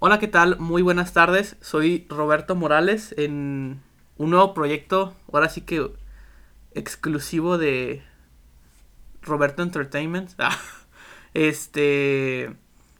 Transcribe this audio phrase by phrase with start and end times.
[0.00, 0.58] Hola, ¿qué tal?
[0.58, 1.56] Muy buenas tardes.
[1.60, 3.80] Soy Roberto Morales en
[4.18, 5.88] un nuevo proyecto, ahora sí que
[6.72, 8.02] exclusivo de
[9.22, 10.30] Roberto Entertainment.
[10.38, 10.58] Ah,
[11.32, 12.54] este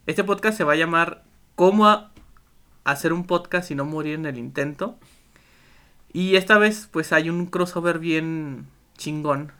[0.06, 1.24] este podcast se va a llamar
[1.56, 2.10] ¿Cómo
[2.84, 4.96] hacer un podcast y no morir en el intento?
[6.12, 9.52] Y esta vez pues hay un crossover bien chingón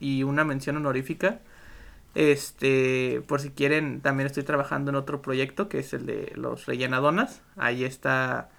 [0.00, 1.40] y una mención honorífica.
[2.14, 6.66] Este, por si quieren, también estoy trabajando en otro proyecto que es el de los
[6.66, 7.40] rellenadonas.
[7.56, 8.50] Ahí está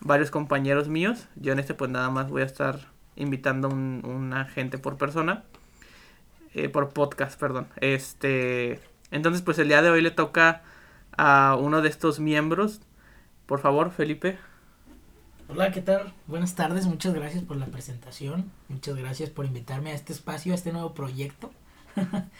[0.00, 1.26] varios compañeros míos.
[1.36, 2.78] Yo en este pues nada más voy a estar
[3.16, 5.44] invitando un, una gente por persona.
[6.54, 7.66] Eh, por podcast, perdón.
[7.76, 8.80] Este,
[9.10, 10.62] entonces pues el día de hoy le toca
[11.16, 12.80] a uno de estos miembros.
[13.46, 14.38] Por favor, Felipe.
[15.48, 16.14] Hola, ¿qué tal?
[16.26, 18.50] Buenas tardes, muchas gracias por la presentación.
[18.68, 21.50] Muchas gracias por invitarme a este espacio, a este nuevo proyecto.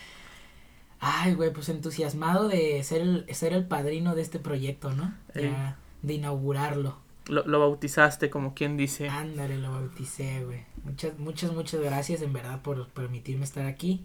[1.06, 5.14] Ay, güey, pues entusiasmado de ser el, ser el padrino de este proyecto, ¿no?
[5.34, 6.96] Ya, de inaugurarlo.
[7.26, 9.10] Lo, lo, bautizaste, como quien dice.
[9.10, 10.64] Ándale, lo bauticé, güey.
[10.82, 14.02] Muchas, muchas, muchas gracias en verdad por permitirme estar aquí.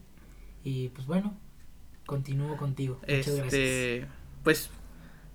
[0.66, 1.38] Y pues bueno,
[2.06, 2.98] continúo contigo.
[3.02, 4.10] Muchas este, gracias.
[4.44, 4.70] Pues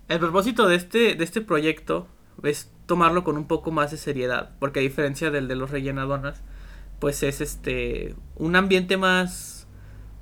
[0.07, 2.07] el propósito de este, de este proyecto
[2.43, 4.51] es tomarlo con un poco más de seriedad.
[4.59, 6.43] Porque a diferencia del de los rellenadonas,
[6.99, 9.54] pues es este un ambiente más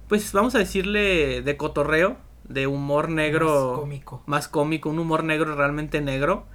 [0.07, 3.71] pues vamos a decirle de cotorreo, de humor negro.
[3.71, 4.23] Más cómico.
[4.25, 6.45] Más cómico, un humor negro realmente negro.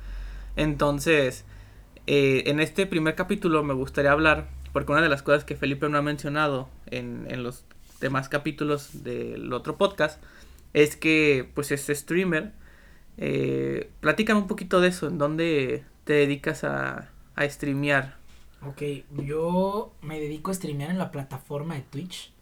[0.56, 1.44] Entonces,
[2.06, 5.88] eh, en este primer capítulo me gustaría hablar, porque una de las cosas que Felipe
[5.88, 7.64] no ha mencionado en, en los
[8.00, 10.22] demás capítulos del otro podcast,
[10.74, 12.52] es que pues es streamer.
[13.16, 18.16] Eh, platícame un poquito de eso, en dónde te dedicas a, a streamear.
[18.66, 18.82] Ok,
[19.24, 22.32] yo me dedico a streamear en la plataforma de Twitch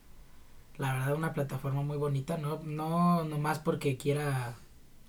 [0.79, 4.57] la verdad una plataforma muy bonita, no, no nomás porque quiera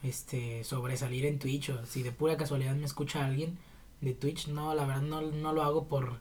[0.03, 3.57] este sobresalir en Twitch o si de pura casualidad me escucha alguien
[4.01, 6.19] de Twitch, no, la verdad no, no lo hago por,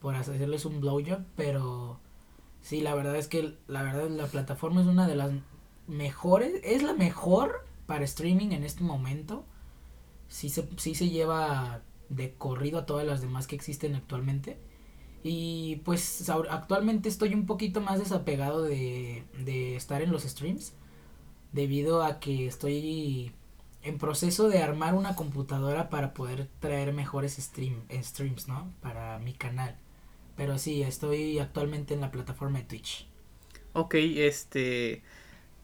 [0.00, 2.00] por hacerles un blowjob, pero
[2.62, 5.32] sí, la verdad es que la verdad la plataforma es una de las
[5.86, 9.44] mejores, es la mejor para streaming en este momento.
[10.28, 14.58] Sí se, sí se lleva de corrido a todas las demás que existen actualmente.
[15.28, 20.72] Y pues actualmente estoy un poquito más desapegado de, de estar en los streams.
[21.52, 23.32] Debido a que estoy
[23.82, 28.72] en proceso de armar una computadora para poder traer mejores stream, streams, ¿no?
[28.80, 29.74] Para mi canal.
[30.36, 33.08] Pero sí, estoy actualmente en la plataforma de Twitch.
[33.72, 35.02] Ok, este...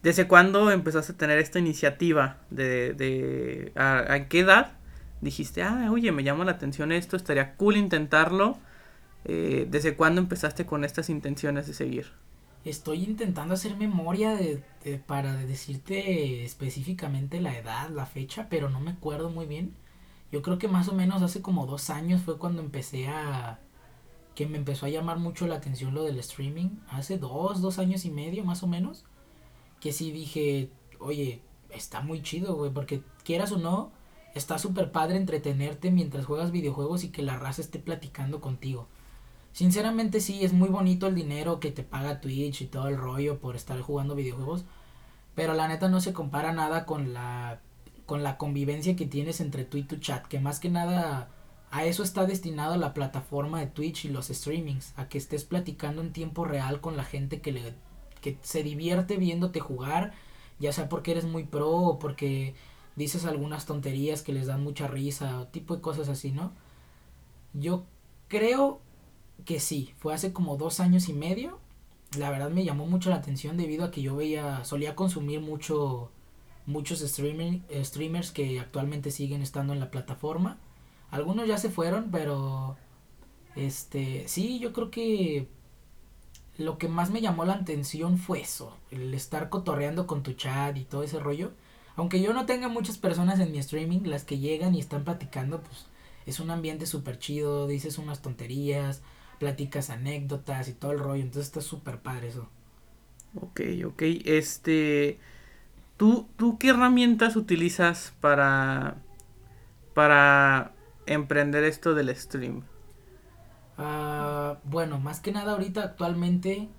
[0.01, 2.41] ¿Desde cuándo empezaste a tener esta iniciativa?
[2.49, 4.73] ¿De, de a, qué edad
[5.21, 8.57] dijiste, ah, oye, me llama la atención esto, estaría cool intentarlo?
[9.25, 12.11] Eh, ¿Desde cuándo empezaste con estas intenciones de seguir?
[12.65, 18.79] Estoy intentando hacer memoria de, de, para decirte específicamente la edad, la fecha, pero no
[18.79, 19.75] me acuerdo muy bien.
[20.31, 23.59] Yo creo que más o menos hace como dos años fue cuando empecé a...
[24.33, 26.69] que me empezó a llamar mucho la atención lo del streaming.
[26.87, 29.05] Hace dos, dos años y medio más o menos.
[29.79, 33.91] Que sí dije, oye, está muy chido, güey, porque quieras o no,
[34.33, 38.87] está súper padre entretenerte mientras juegas videojuegos y que la raza esté platicando contigo.
[39.53, 43.39] Sinceramente sí, es muy bonito el dinero que te paga Twitch y todo el rollo
[43.39, 44.65] por estar jugando videojuegos.
[45.35, 47.61] Pero la neta no se compara nada con la,
[48.07, 50.25] con la convivencia que tienes entre tú y tu chat.
[50.25, 51.29] Que más que nada
[51.69, 54.93] a eso está destinado la plataforma de Twitch y los streamings.
[54.97, 57.75] A que estés platicando en tiempo real con la gente que, le,
[58.21, 60.13] que se divierte viéndote jugar.
[60.59, 62.55] Ya sea porque eres muy pro o porque
[62.95, 66.53] dices algunas tonterías que les dan mucha risa o tipo de cosas así, ¿no?
[67.53, 67.85] Yo
[68.27, 68.81] creo
[69.45, 71.59] que sí, fue hace como dos años y medio.
[72.17, 76.11] La verdad me llamó mucho la atención debido a que yo veía, solía consumir mucho,
[76.65, 80.57] muchos streamers que actualmente siguen estando en la plataforma.
[81.11, 82.77] Algunos ya se fueron, pero
[83.55, 85.47] este, sí, yo creo que
[86.57, 90.77] lo que más me llamó la atención fue eso, el estar cotorreando con tu chat
[90.77, 91.51] y todo ese rollo.
[91.95, 95.61] Aunque yo no tenga muchas personas en mi streaming, las que llegan y están platicando,
[95.61, 95.85] pues
[96.25, 99.01] es un ambiente súper chido, dices unas tonterías,
[99.39, 101.23] platicas anécdotas y todo el rollo.
[101.23, 102.49] Entonces está súper padre eso.
[103.35, 104.01] Ok, ok.
[104.25, 105.19] Este.
[105.97, 108.97] ¿tú, ¿Tú qué herramientas utilizas para.
[109.93, 110.73] para
[111.07, 112.63] emprender esto del stream?
[113.77, 116.69] Uh, bueno, más que nada ahorita actualmente.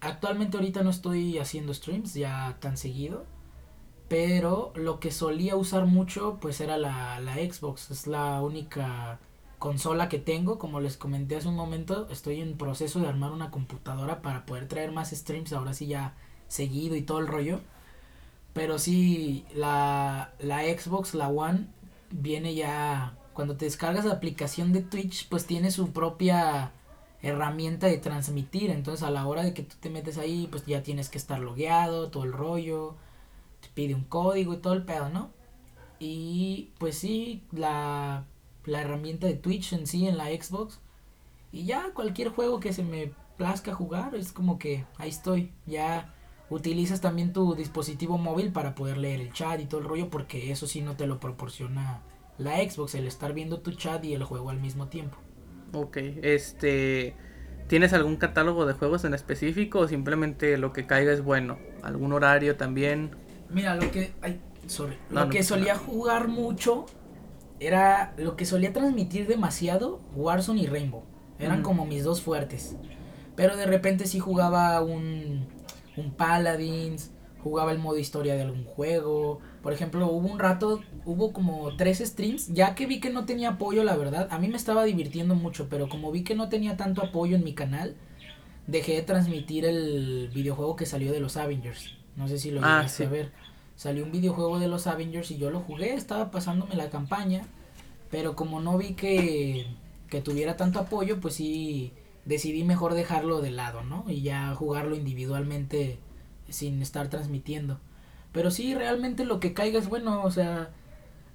[0.00, 3.26] Actualmente ahorita no estoy haciendo streams ya tan seguido.
[4.08, 7.90] Pero lo que solía usar mucho pues era la, la Xbox.
[7.90, 9.20] Es la única
[9.62, 13.52] consola que tengo, como les comenté hace un momento, estoy en proceso de armar una
[13.52, 16.16] computadora para poder traer más streams, ahora sí ya
[16.48, 17.60] seguido y todo el rollo.
[18.54, 21.68] Pero sí, la, la Xbox, la One,
[22.10, 26.72] viene ya, cuando te descargas la aplicación de Twitch, pues tiene su propia
[27.22, 28.68] herramienta de transmitir.
[28.68, 31.38] Entonces a la hora de que tú te metes ahí, pues ya tienes que estar
[31.38, 32.96] logueado, todo el rollo,
[33.60, 35.30] te pide un código y todo el pedo, ¿no?
[36.00, 38.24] Y pues sí, la,
[38.64, 40.80] la herramienta de Twitch en sí, en la Xbox.
[41.50, 45.52] Y ya cualquier juego que se me plazca jugar, es como que ahí estoy.
[45.66, 46.14] Ya
[46.50, 50.50] utilizas también tu dispositivo móvil para poder leer el chat y todo el rollo, porque
[50.50, 52.02] eso sí no te lo proporciona
[52.38, 55.18] la Xbox, el estar viendo tu chat y el juego al mismo tiempo.
[55.72, 57.14] Ok, este...
[57.68, 61.58] ¿Tienes algún catálogo de juegos en específico o simplemente lo que caiga es bueno?
[61.82, 63.12] ¿Algún horario también?
[63.48, 64.12] Mira, lo que...
[64.20, 64.98] Ay, sorry.
[65.10, 66.84] lo que solía jugar mucho
[67.66, 68.14] era...
[68.16, 71.02] Lo que solía transmitir demasiado, Warzone y Rainbow.
[71.38, 72.76] Eran como mis dos fuertes.
[73.34, 75.46] Pero de repente sí jugaba un,
[75.96, 77.10] un Paladins,
[77.42, 79.40] jugaba el modo historia de algún juego.
[79.62, 83.50] Por ejemplo, hubo un rato, hubo como tres streams, ya que vi que no tenía
[83.50, 84.28] apoyo, la verdad.
[84.30, 87.44] A mí me estaba divirtiendo mucho, pero como vi que no tenía tanto apoyo en
[87.44, 87.96] mi canal,
[88.66, 91.96] dejé de transmitir el videojuego que salió de los Avengers.
[92.16, 93.32] No sé si lo ah, a ver.
[93.82, 97.42] Salió un videojuego de los Avengers y yo lo jugué, estaba pasándome la campaña,
[98.12, 99.66] pero como no vi que,
[100.08, 101.92] que tuviera tanto apoyo, pues sí
[102.24, 104.04] decidí mejor dejarlo de lado, ¿no?
[104.06, 105.98] Y ya jugarlo individualmente
[106.48, 107.80] sin estar transmitiendo.
[108.30, 110.70] Pero sí, realmente lo que caiga es bueno, o sea,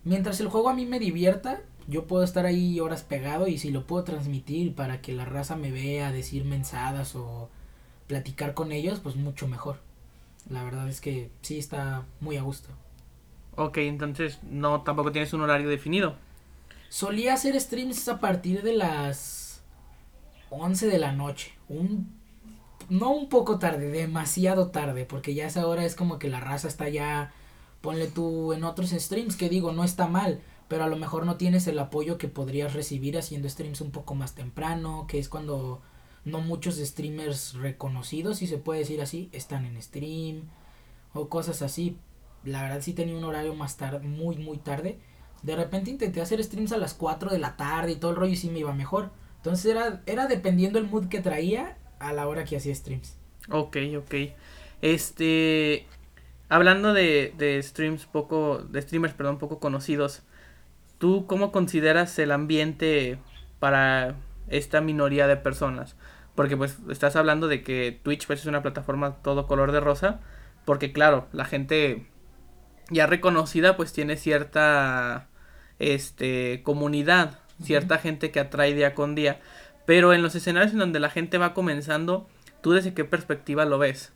[0.05, 1.59] mientras el juego a mí me divierta,
[1.89, 5.57] yo puedo estar ahí horas pegado y si lo puedo transmitir para que la raza
[5.57, 7.49] me vea, decir mensadas o
[8.07, 9.85] platicar con ellos, pues mucho mejor.
[10.49, 12.69] La verdad es que sí está muy a gusto.
[13.55, 16.15] Ok, entonces no tampoco tienes un horario definido.
[16.89, 19.61] Solía hacer streams a partir de las
[20.49, 21.53] 11 de la noche.
[21.67, 22.17] Un
[22.89, 26.67] no un poco tarde, demasiado tarde, porque ya esa hora es como que la raza
[26.67, 27.33] está ya,
[27.81, 31.35] ponle tú en otros streams, que digo, no está mal, pero a lo mejor no
[31.35, 35.81] tienes el apoyo que podrías recibir haciendo streams un poco más temprano, que es cuando
[36.27, 40.43] no muchos streamers reconocidos, si se puede decir así, están en stream
[41.13, 41.97] o cosas así.
[42.43, 44.99] La verdad sí tenía un horario más tarde, muy muy tarde.
[45.43, 48.33] De repente intenté hacer streams a las 4 de la tarde y todo el rollo
[48.33, 49.11] y sí me iba mejor.
[49.37, 53.15] Entonces era, era dependiendo el mood que traía a la hora que hacía streams.
[53.49, 54.15] Ok, ok.
[54.81, 55.85] Este,
[56.49, 60.23] hablando de, de streams poco, de streamers, perdón, poco conocidos,
[60.97, 63.17] ¿tú cómo consideras el ambiente
[63.59, 64.15] para
[64.49, 65.95] esta minoría de personas?
[66.37, 70.19] Porque pues estás hablando de que Twitch pues, es una plataforma todo color de rosa,
[70.65, 72.05] porque claro, la gente
[72.91, 75.29] ya reconocida pues tiene cierta
[75.79, 79.41] este comunidad, cierta gente que atrae día con día.
[79.87, 82.27] Pero en los escenarios en donde la gente va comenzando,
[82.61, 84.13] ¿tú desde qué perspectiva lo ves?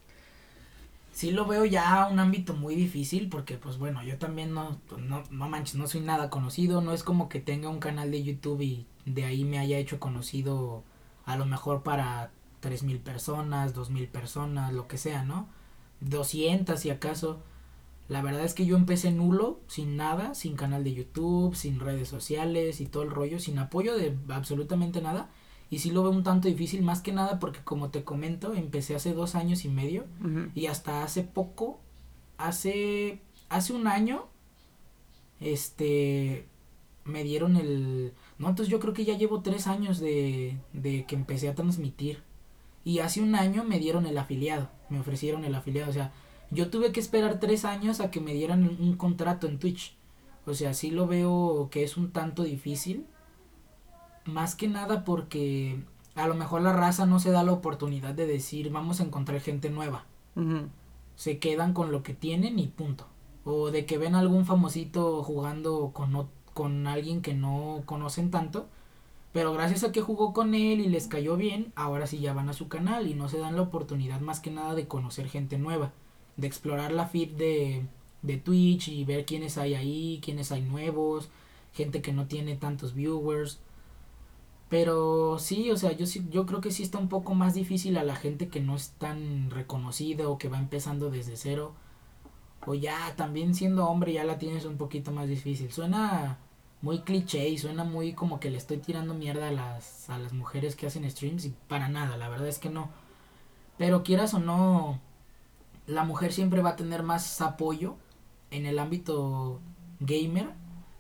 [1.14, 5.24] Sí lo veo ya un ámbito muy difícil porque pues bueno, yo también no, no,
[5.32, 8.62] no manches, no soy nada conocido, no es como que tenga un canal de YouTube
[8.62, 10.84] y de ahí me haya hecho conocido
[11.32, 15.48] a lo mejor para tres mil personas, dos mil personas, lo que sea, ¿no?
[16.02, 17.42] 200 si acaso.
[18.08, 22.10] La verdad es que yo empecé nulo, sin nada, sin canal de YouTube, sin redes
[22.10, 25.30] sociales y todo el rollo, sin apoyo de absolutamente nada.
[25.70, 28.96] Y sí lo veo un tanto difícil, más que nada porque como te comento, empecé
[28.96, 30.06] hace dos años y medio
[30.54, 31.80] y hasta hace poco,
[32.38, 34.26] hace, hace un año,
[35.40, 36.46] este,
[37.06, 38.14] me dieron el...
[38.42, 42.24] No, entonces yo creo que ya llevo tres años de, de que empecé a transmitir.
[42.84, 45.92] Y hace un año me dieron el afiliado, me ofrecieron el afiliado.
[45.92, 46.12] O sea,
[46.50, 49.96] yo tuve que esperar tres años a que me dieran un contrato en Twitch.
[50.48, 53.06] O sea, sí lo veo que es un tanto difícil
[54.26, 55.84] más que nada porque
[56.16, 59.40] a lo mejor la raza no se da la oportunidad de decir vamos a encontrar
[59.42, 60.06] gente nueva.
[61.16, 63.06] Se quedan con lo que tienen y punto.
[63.44, 68.68] O de que ven algún famosito jugando con, con alguien que no conocen tanto.
[69.34, 72.50] Pero gracias a que jugó con él y les cayó bien, ahora sí ya van
[72.50, 75.58] a su canal y no se dan la oportunidad más que nada de conocer gente
[75.58, 75.94] nueva.
[76.38, 77.86] De explorar la feed de,
[78.22, 81.30] de Twitch y ver quiénes hay ahí, quiénes hay nuevos,
[81.74, 83.60] gente que no tiene tantos viewers
[84.72, 88.06] pero sí, o sea, yo yo creo que sí está un poco más difícil a
[88.06, 91.74] la gente que no es tan reconocida o que va empezando desde cero.
[92.66, 95.72] O ya, también siendo hombre ya la tienes un poquito más difícil.
[95.72, 96.38] Suena
[96.82, 100.34] muy cliché y suena muy como que le estoy tirando mierda a las, a las
[100.34, 102.90] mujeres que hacen streams y para nada, la verdad es que no.
[103.78, 105.00] Pero quieras o no,
[105.88, 107.96] la mujer siempre va a tener más apoyo
[108.52, 109.60] en el ámbito
[110.00, 110.50] gamer.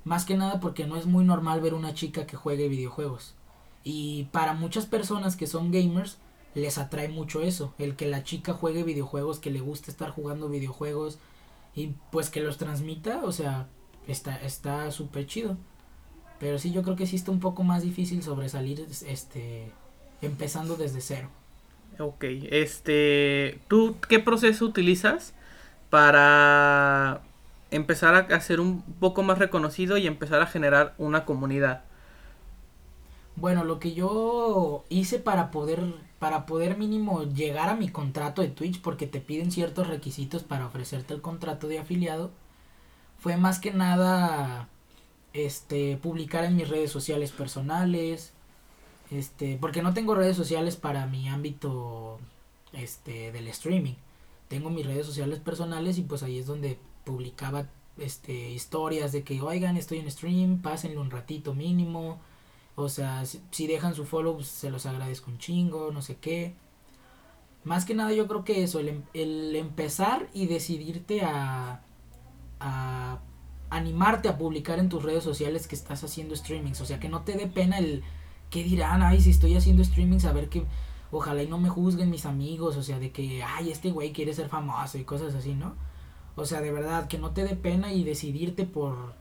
[0.03, 3.35] Más que nada porque no es muy normal ver una chica que juegue videojuegos.
[3.83, 6.17] Y para muchas personas que son gamers,
[6.55, 10.49] les atrae mucho eso, el que la chica juegue videojuegos, que le guste estar jugando
[10.49, 11.19] videojuegos
[11.75, 13.67] y pues que los transmita, o sea,
[14.07, 15.57] está está súper chido.
[16.39, 19.71] Pero sí, yo creo que sí está un poco más difícil sobresalir este
[20.21, 21.29] empezando desde cero.
[21.99, 25.33] Ok, este, ¿tú qué proceso utilizas
[25.89, 27.21] para
[27.69, 31.83] empezar a ser un poco más reconocido y empezar a generar una comunidad?
[33.35, 35.81] Bueno, lo que yo hice para poder
[36.19, 40.67] para poder mínimo llegar a mi contrato de Twitch porque te piden ciertos requisitos para
[40.67, 42.29] ofrecerte el contrato de afiliado
[43.17, 44.69] fue más que nada
[45.33, 48.33] este publicar en mis redes sociales personales
[49.09, 52.19] este porque no tengo redes sociales para mi ámbito
[52.73, 53.95] este del streaming.
[54.47, 59.41] Tengo mis redes sociales personales y pues ahí es donde publicaba este historias de que
[59.41, 62.19] oigan estoy en stream pásenle un ratito mínimo
[62.75, 66.55] o sea, si, dejan su follow, pues, se los agradezco un chingo, no sé qué.
[67.63, 71.83] Más que nada yo creo que eso, el, em, el empezar y decidirte a,
[72.59, 73.19] a
[73.69, 76.81] animarte a publicar en tus redes sociales que estás haciendo streamings.
[76.81, 78.03] O sea, que no te dé pena el
[78.49, 80.65] que dirán, ay, si estoy haciendo streamings, a ver que
[81.11, 82.77] ojalá y no me juzguen mis amigos.
[82.77, 85.75] O sea, de que, ay, este güey quiere ser famoso y cosas así, ¿no?
[86.35, 89.13] O sea, de verdad, que no te dé pena y decidirte por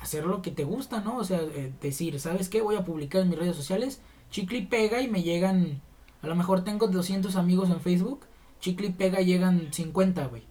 [0.00, 1.16] hacer lo que te gusta, ¿no?
[1.16, 2.62] O sea, eh, decir, ¿sabes qué?
[2.62, 5.80] Voy a publicar en mis redes sociales, chicle y pega y me llegan,
[6.22, 8.24] a lo mejor tengo 200 amigos en Facebook,
[8.60, 10.42] chicle y pega y llegan 50, güey.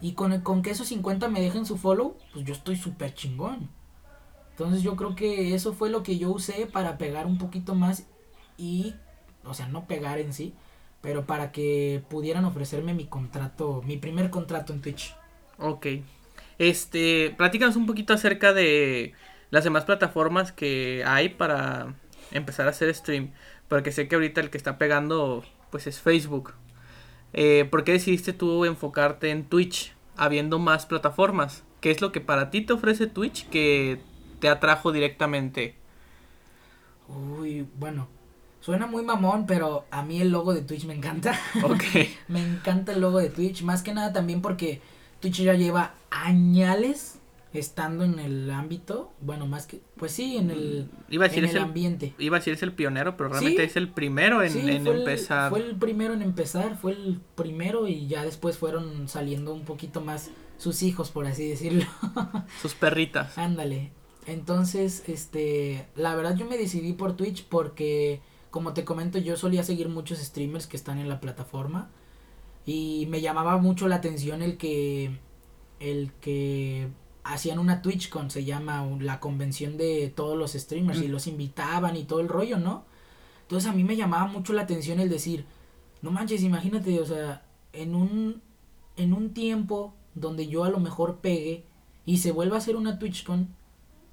[0.00, 3.70] Y con, con que esos 50 me dejen su follow, pues yo estoy súper chingón.
[4.50, 8.06] Entonces yo creo que eso fue lo que yo usé para pegar un poquito más
[8.58, 8.94] y,
[9.44, 10.54] o sea, no pegar en sí,
[11.00, 15.14] pero para que pudieran ofrecerme mi contrato, mi primer contrato en Twitch.
[15.58, 15.86] Ok.
[16.62, 19.14] Este, platícanos un poquito acerca de
[19.50, 21.96] las demás plataformas que hay para
[22.30, 23.32] empezar a hacer stream.
[23.66, 26.54] Porque sé que ahorita el que está pegando, pues es Facebook.
[27.32, 31.64] Eh, ¿Por qué decidiste tú enfocarte en Twitch, habiendo más plataformas?
[31.80, 33.98] ¿Qué es lo que para ti te ofrece Twitch que
[34.38, 35.74] te atrajo directamente?
[37.08, 38.06] Uy, bueno,
[38.60, 41.36] suena muy mamón, pero a mí el logo de Twitch me encanta.
[41.64, 41.82] Ok.
[42.28, 44.80] me encanta el logo de Twitch, más que nada también porque
[45.22, 47.20] Twitch ya lleva añales
[47.54, 51.58] estando en el ámbito, bueno, más que, pues sí, en el, iba a decir el,
[51.58, 52.14] ambiente.
[52.18, 55.50] Iba a decir es el pionero, pero realmente es el primero en, empezar.
[55.50, 60.00] fue el primero en empezar, fue el primero y ya después fueron saliendo un poquito
[60.00, 61.84] más sus hijos, por así decirlo.
[62.62, 63.36] sus perritas.
[63.36, 63.92] Ándale.
[64.26, 69.62] Entonces, este, la verdad yo me decidí por Twitch porque, como te comento, yo solía
[69.62, 71.90] seguir muchos streamers que están en la plataforma
[72.64, 75.18] y me llamaba mucho la atención el que
[75.80, 76.88] el que
[77.24, 82.04] hacían una TwitchCon, se llama la convención de todos los streamers y los invitaban y
[82.04, 82.84] todo el rollo, ¿no?
[83.42, 85.44] Entonces a mí me llamaba mucho la atención el decir,
[86.00, 88.42] no manches, imagínate, o sea, en un
[88.96, 91.64] en un tiempo donde yo a lo mejor pegue
[92.04, 93.48] y se vuelva a hacer una TwitchCon,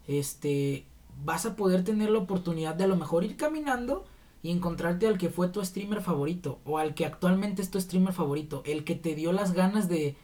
[0.07, 0.85] este
[1.23, 4.05] vas a poder tener la oportunidad de a lo mejor ir caminando
[4.41, 8.13] y encontrarte al que fue tu streamer favorito o al que actualmente es tu streamer
[8.13, 10.15] favorito, el que te dio las ganas de,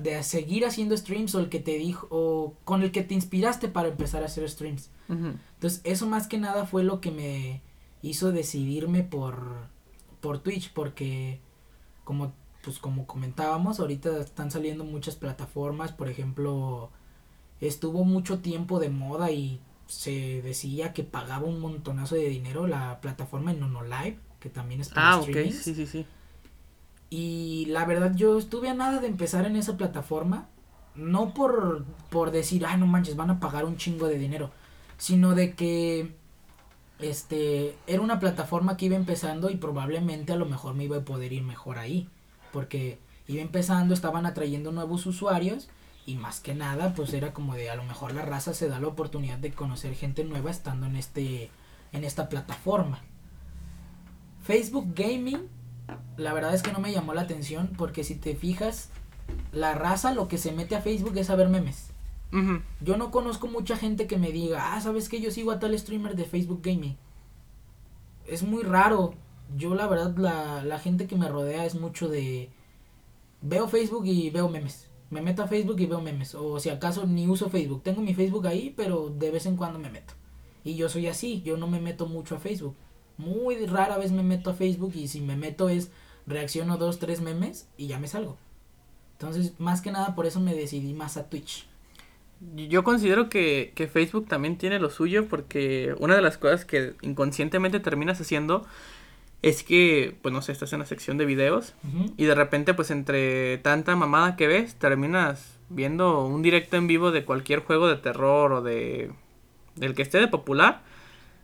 [0.00, 3.68] de seguir haciendo streams o el que te dijo o con el que te inspiraste
[3.68, 4.90] para empezar a hacer streams.
[5.08, 7.62] Entonces, eso más que nada fue lo que me
[8.02, 9.68] hizo decidirme por
[10.20, 11.40] por Twitch porque
[12.02, 12.32] como
[12.66, 16.90] pues como comentábamos, ahorita están saliendo muchas plataformas, por ejemplo,
[17.60, 23.00] estuvo mucho tiempo de moda y se decía que pagaba un montonazo de dinero la
[23.00, 26.06] plataforma en Live que también es para ah, ok, sí, sí, sí.
[27.08, 30.48] Y la verdad yo estuve a nada de empezar en esa plataforma,
[30.94, 34.50] no por, por decir, ay, no manches, van a pagar un chingo de dinero,
[34.98, 36.14] sino de que
[36.98, 41.04] este era una plataforma que iba empezando y probablemente a lo mejor me iba a
[41.04, 42.08] poder ir mejor ahí,
[42.52, 45.68] porque iba empezando, estaban atrayendo nuevos usuarios
[46.06, 48.80] y más que nada pues era como de a lo mejor la raza se da
[48.80, 51.50] la oportunidad de conocer gente nueva estando en este
[51.92, 53.00] en esta plataforma.
[54.44, 55.48] Facebook Gaming
[56.16, 58.90] la verdad es que no me llamó la atención porque si te fijas
[59.52, 61.90] la raza lo que se mete a Facebook es a ver memes.
[62.82, 65.76] Yo no conozco mucha gente que me diga ah sabes que yo sigo a tal
[65.76, 66.96] streamer de Facebook Gaming
[68.26, 69.14] es muy raro.
[69.56, 72.50] Yo la verdad la, la gente que me rodea es mucho de
[73.42, 76.34] veo Facebook y veo memes me meto a Facebook y veo memes.
[76.34, 77.82] O si acaso ni uso Facebook.
[77.82, 80.14] Tengo mi Facebook ahí, pero de vez en cuando me meto.
[80.64, 82.74] Y yo soy así, yo no me meto mucho a Facebook.
[83.18, 85.90] Muy rara vez me meto a Facebook y si me meto es
[86.26, 88.36] reacciono dos, tres memes y ya me salgo.
[89.12, 91.66] Entonces, más que nada por eso me decidí más a Twitch.
[92.54, 96.94] Yo considero que, que Facebook también tiene lo suyo porque una de las cosas que
[97.00, 98.66] inconscientemente terminas haciendo
[99.42, 101.74] es que, pues no sé, estás en la sección de videos
[102.16, 107.10] y de repente, pues entre tanta mamada que ves, terminas viendo un directo en vivo
[107.10, 109.10] de cualquier juego de terror o de
[109.76, 110.82] del que esté de popular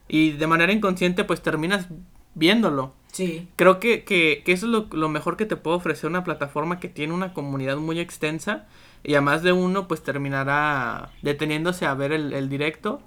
[0.08, 1.86] y de manera inconsciente pues terminas
[2.34, 2.94] viéndolo.
[3.12, 3.48] Sí.
[3.56, 6.80] Creo que, que, que eso es lo, lo, mejor que te puede ofrecer una plataforma
[6.80, 8.66] que tiene una comunidad muy extensa
[9.04, 13.02] y a más de uno pues terminará deteniéndose a ver el, el directo.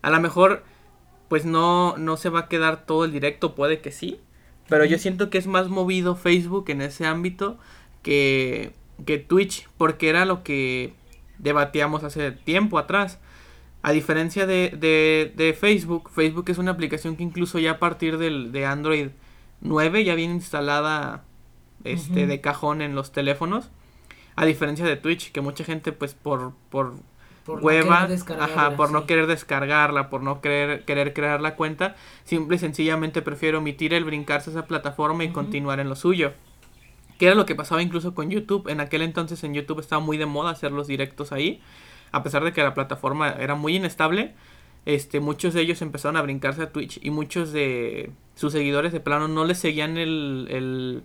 [0.00, 0.64] A lo mejor
[1.34, 4.20] pues no, no se va a quedar todo el directo, puede que sí,
[4.68, 7.58] pero yo siento que es más movido Facebook en ese ámbito
[8.02, 8.72] que,
[9.04, 10.94] que Twitch, porque era lo que
[11.40, 13.18] debatíamos hace tiempo atrás.
[13.82, 18.16] A diferencia de, de, de, Facebook, Facebook es una aplicación que incluso ya a partir
[18.16, 19.08] del, de Android
[19.60, 21.24] 9 ya viene instalada
[21.82, 22.28] este, uh -huh.
[22.28, 23.72] de cajón en los teléfonos.
[24.36, 26.94] A diferencia de Twitch, que mucha gente pues por, por,
[27.44, 28.92] por hueva, no ajá, por sí.
[28.94, 33.92] no querer descargarla, por no querer, querer crear la cuenta, simple y sencillamente prefiero omitir
[33.92, 35.34] el brincarse esa plataforma y uh -huh.
[35.34, 36.32] continuar en lo suyo.
[37.18, 38.68] Que era lo que pasaba incluso con YouTube.
[38.68, 41.60] En aquel entonces en YouTube estaba muy de moda hacer los directos ahí.
[42.12, 44.34] A pesar de que la plataforma era muy inestable,
[44.86, 49.00] este, muchos de ellos empezaron a brincarse a Twitch y muchos de sus seguidores de
[49.00, 51.02] plano no les seguían el, el,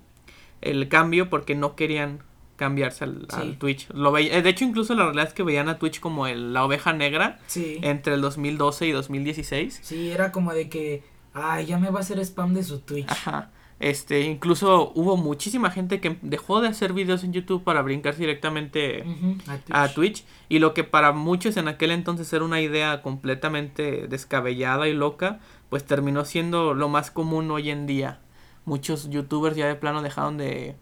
[0.61, 2.19] el cambio porque no querían
[2.59, 3.35] cambiarse al, Sí.
[3.37, 3.89] al Twitch.
[3.93, 6.63] Lo veía, de hecho, incluso la realidad es que veían a Twitch como el- la
[6.65, 7.79] oveja negra Sí.
[7.81, 9.79] entre el 2012 y 2016.
[9.81, 11.01] Sí, era como de que,
[11.33, 13.09] ay, ya me va a hacer spam de su Twitch.
[13.09, 13.49] Ajá.
[13.79, 19.03] Este, incluso hubo muchísima gente que dejó de hacer videos en YouTube para brincarse directamente
[19.07, 19.69] Ujú, a Twitch.
[19.69, 20.25] a Twitch.
[20.49, 25.39] Y lo que para muchos en aquel entonces era una idea completamente descabellada y loca,
[25.69, 28.19] pues terminó siendo lo más común hoy en día.
[28.65, 30.75] Muchos youtubers ya de plano dejaron de,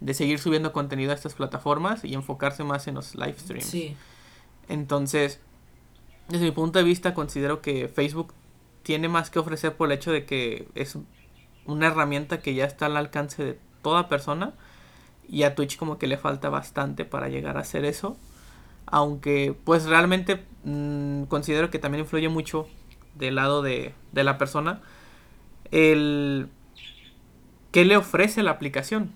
[0.00, 3.66] de seguir subiendo contenido a estas plataformas y enfocarse más en los live streams.
[3.66, 3.96] Sí,
[4.68, 5.40] Entonces,
[6.28, 8.34] desde mi punto de vista, considero que Facebook
[8.82, 10.96] tiene más que ofrecer por el hecho de que es
[11.66, 14.54] una herramienta que ya está al alcance de toda persona.
[15.28, 18.16] Y a Twitch como que le falta bastante para llegar a hacer eso.
[18.86, 22.66] Aunque pues realmente mm, considero que también influye mucho
[23.14, 24.80] del lado de, de la persona.
[25.70, 26.48] El...
[27.72, 29.12] ¿Qué le ofrece la aplicación?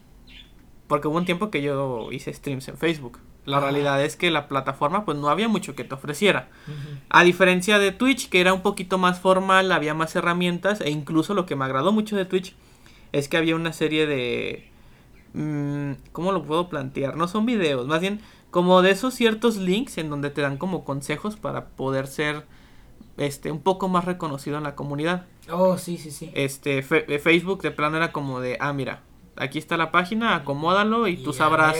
[0.93, 3.19] Porque hubo un tiempo que yo hice streams en Facebook.
[3.47, 3.61] La Ah.
[3.61, 6.51] realidad es que la plataforma pues no había mucho que te ofreciera.
[7.09, 11.33] A diferencia de Twitch, que era un poquito más formal, había más herramientas e incluso
[11.33, 12.55] lo que me agradó mucho de Twitch
[13.13, 14.69] es que había una serie de...
[15.33, 17.17] mm, ¿Cómo lo puedo plantear?
[17.17, 20.85] No son videos, más bien como de esos ciertos links en donde te dan como
[20.85, 22.45] consejos para poder ser
[23.17, 25.25] este un poco más reconocido en la comunidad.
[25.51, 26.31] Oh, sí, sí, sí.
[26.35, 29.01] Este fe- eh, Facebook de plano era como de, ah, mira,
[29.37, 31.77] aquí está la página, acomódalo y, tú sabrás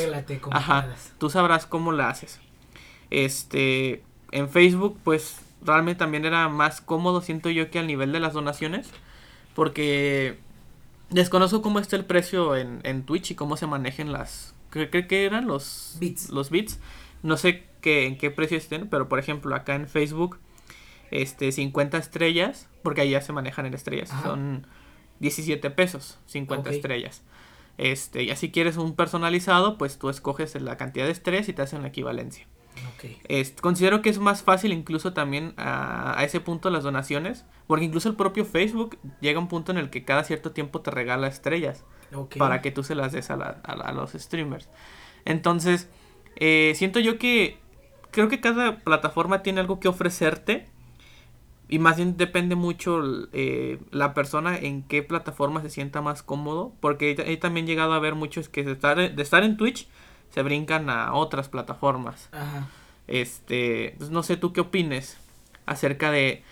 [0.51, 2.41] Ajá, tú sabrás cómo la haces.
[3.11, 8.21] Este, en Facebook, pues realmente también era más cómodo, siento yo, que al nivel de
[8.21, 8.91] las donaciones.
[9.55, 10.39] Porque
[11.11, 14.55] desconozco cómo está el precio en, en Twitch y cómo se manejen las.
[14.71, 16.31] Creo que eran los Bits.
[16.31, 16.81] Los bits.
[17.23, 20.39] No sé qué, en qué precio estén, pero por ejemplo, acá en Facebook,
[21.11, 24.23] este, 50 estrellas, porque ahí ya se manejan en estrellas, Ajá.
[24.23, 24.67] son
[25.21, 26.77] 17 pesos, 50 Ok.
[26.77, 27.23] estrellas.
[27.79, 31.63] Este, ya si quieres un personalizado, pues tú escoges la cantidad de estrellas y te
[31.63, 32.47] hacen la equivalencia.
[32.95, 33.11] Ok.
[33.29, 37.85] Es- considero que es más fácil incluso también a, a ese punto las donaciones, porque
[37.85, 40.91] incluso el propio Facebook llega a un punto en el que cada cierto tiempo te
[40.91, 42.37] regala estrellas Ok.
[42.39, 44.69] para que tú se las des a, la- a la- a los streamers.
[45.25, 45.89] Entonces,
[46.37, 47.59] eh, siento yo que
[48.11, 50.67] creo que cada plataforma tiene algo que ofrecerte
[51.73, 53.01] y más bien depende mucho
[53.33, 57.95] eh, la persona en qué plataforma se sienta más cómodo, porque he, he también llegado
[57.95, 59.89] a ver muchos que de estar, de estar en Twitch
[60.29, 62.29] se brincan a otras plataformas.
[62.33, 62.69] Ajá.
[63.09, 65.17] Este, pues no sé tú qué opines
[65.65, 66.43] acerca de,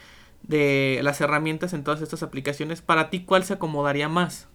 [0.42, 2.80] de las herramientas en todas estas aplicaciones.
[2.80, 4.48] Para ti, ¿cuál se acomodaría más?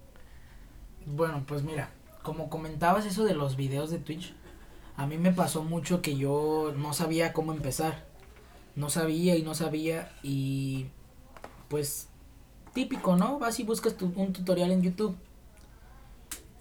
[1.06, 1.92] Bueno, pues mira,
[2.24, 4.34] como comentabas eso de los videos de Twitch,
[4.98, 8.15] a mí me pasó mucho que yo no sabía cómo empezar.
[8.76, 10.88] No sabía y no sabía y
[11.70, 12.10] pues
[12.74, 13.40] típico, ¿no?
[13.40, 15.16] Vas y buscas un tutorial en YouTube.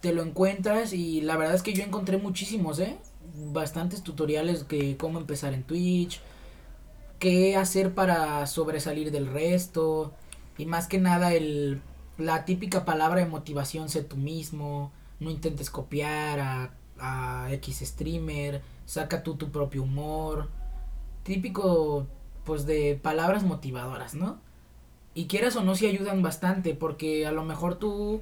[0.00, 2.96] Te lo encuentras y la verdad es que yo encontré muchísimos, ¿eh?
[3.53, 6.20] Bastantes tutoriales que cómo empezar en Twitch,
[7.18, 10.12] qué hacer para sobresalir del resto
[10.57, 11.81] y más que nada el
[12.18, 18.62] la típica palabra de motivación, sé tú mismo, no intentes copiar a, a X streamer,
[18.87, 20.48] saca tú tu propio humor,
[21.25, 22.07] típico
[22.45, 24.39] pues de palabras motivadoras, ¿no?
[25.15, 28.21] Y quieras o no, sí ayudan bastante, porque a lo mejor tú,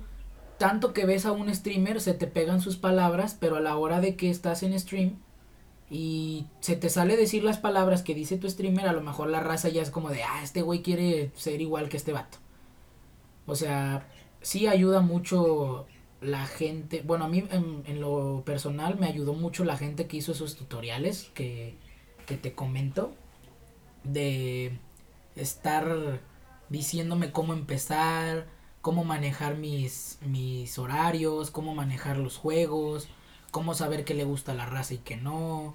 [0.59, 4.01] tanto que ves a un streamer, se te pegan sus palabras, pero a la hora
[4.01, 5.17] de que estás en stream
[5.91, 9.41] y se te sale decir las palabras que dice tu streamer, a lo mejor la
[9.41, 12.39] raza ya es como de, ah, este güey quiere ser igual que este vato.
[13.47, 14.07] O sea,
[14.41, 15.87] sí ayuda mucho
[16.21, 20.19] la gente, bueno, a mí en, en, lo personal me ayudó mucho la gente que
[20.19, 21.77] hizo esos tutoriales que,
[22.25, 23.13] que te comento,
[24.05, 24.79] de
[25.37, 26.21] estar
[26.69, 28.47] diciéndome cómo empezar,
[28.81, 33.09] cómo manejar mis, mis horarios, cómo manejar los juegos,
[33.51, 35.75] cómo saber qué le gusta a la raza y qué no.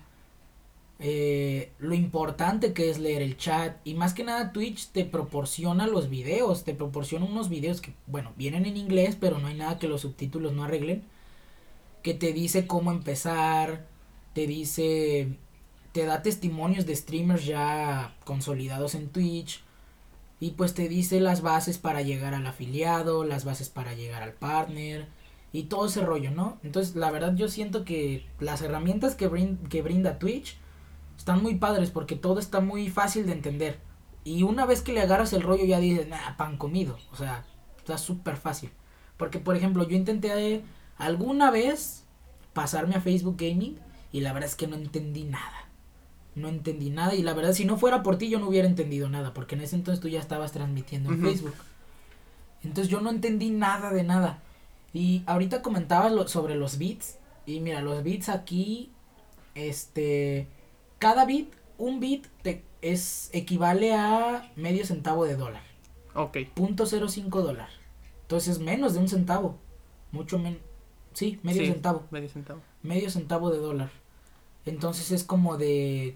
[1.00, 5.86] Eh, lo importante que es leer el chat y más que nada Twitch te proporciona
[5.86, 9.78] los videos, te proporciona unos videos que, bueno, vienen en inglés, pero no hay nada
[9.78, 11.04] que los subtítulos no arreglen,
[12.02, 13.86] que te dice cómo empezar,
[14.34, 15.38] te dice,
[15.98, 19.64] te da testimonios de streamers ya consolidados en Twitch
[20.40, 24.34] y pues te dice las bases para llegar al afiliado, las bases para llegar al
[24.34, 25.08] partner
[25.52, 26.60] y todo ese rollo, ¿no?
[26.62, 30.58] Entonces, la verdad yo siento que las herramientas que, que brinda Twitch,
[31.18, 33.80] están muy padres porque todo está muy fácil de entender.
[34.24, 37.00] Y una vez que le agarras el rollo ya dices, nah, pan comido.
[37.12, 37.44] O sea,
[37.76, 38.70] está súper fácil.
[39.18, 40.62] Porque, por ejemplo, yo intenté
[41.00, 42.04] alguna vez
[42.54, 43.80] pasarme a Facebook Gaming
[44.12, 45.66] y la verdad es que no entendí nada.
[46.38, 49.10] No entendí nada y la verdad si no fuera por ti yo no hubiera entendido
[49.10, 51.56] nada porque en ese entonces tú ya estabas transmitiendo en Facebook.
[52.63, 54.43] Entonces yo no entendí nada de nada.
[54.93, 58.91] Y ahorita comentabas sobre los bits y mira, los bits aquí
[59.56, 60.47] este
[61.00, 65.63] cada bit, un bit te, es equivale a medio centavo de dólar.
[66.13, 66.38] Ok.
[66.54, 67.69] Punto cero cinco dólar.
[68.21, 69.58] Entonces menos de un centavo.
[70.12, 70.60] Mucho menos.
[71.13, 72.06] Sí, medio centavo.
[72.12, 72.62] Medio centavo.
[72.84, 73.89] Medio centavo de dólar.
[74.67, 76.15] Entonces es como de.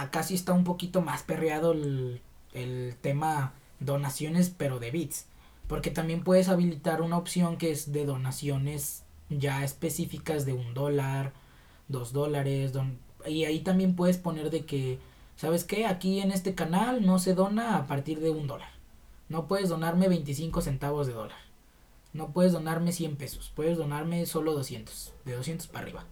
[0.00, 2.20] Acá sí está un poquito más perreado el,
[2.52, 5.26] el tema donaciones, pero de bits.
[5.66, 11.32] Porque también puedes habilitar una opción que es de donaciones ya específicas de un dólar,
[11.88, 14.98] dos dólares, don, y ahí también puedes poner de que,
[15.36, 15.86] ¿sabes qué?
[15.86, 18.70] Aquí en este canal no se dona a partir de un dólar.
[19.28, 21.38] No puedes donarme 25 centavos de dólar.
[22.12, 23.52] No puedes donarme 100 pesos.
[23.54, 25.12] Puedes donarme solo 200.
[25.24, 26.04] De 200 para arriba.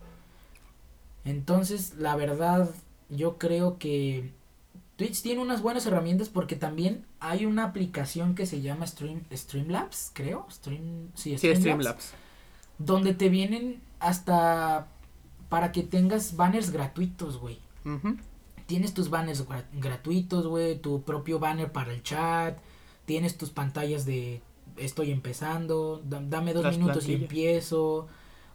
[1.24, 2.70] Entonces, la verdad,
[3.08, 4.32] yo creo que
[4.96, 10.10] Twitch tiene unas buenas herramientas porque también hay una aplicación que se llama Stream, Streamlabs,
[10.12, 10.46] creo.
[10.50, 12.14] Stream, sí, Streamlabs.
[12.78, 14.88] Donde te vienen hasta
[15.48, 17.58] para que tengas banners gratuitos, güey.
[18.66, 22.58] Tienes tus banners gratuitos, güey, tu propio banner para el chat,
[23.06, 24.42] tienes tus pantallas de
[24.76, 28.08] estoy empezando, dame dos minutos y empiezo,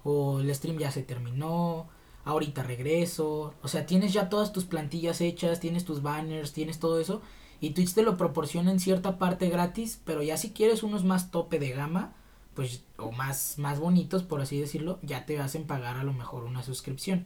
[0.04, 1.88] o el stream ya se terminó,
[2.26, 7.00] ahorita regreso, o sea, tienes ya todas tus plantillas hechas, tienes tus banners, tienes todo
[7.00, 7.22] eso,
[7.60, 11.32] y Twitch te lo proporciona en cierta parte gratis, pero ya si quieres unos más
[11.32, 12.14] tope de gama,
[12.54, 16.44] pues, o más, más bonitos, por así decirlo, ya te hacen pagar a lo mejor
[16.44, 17.26] una suscripción.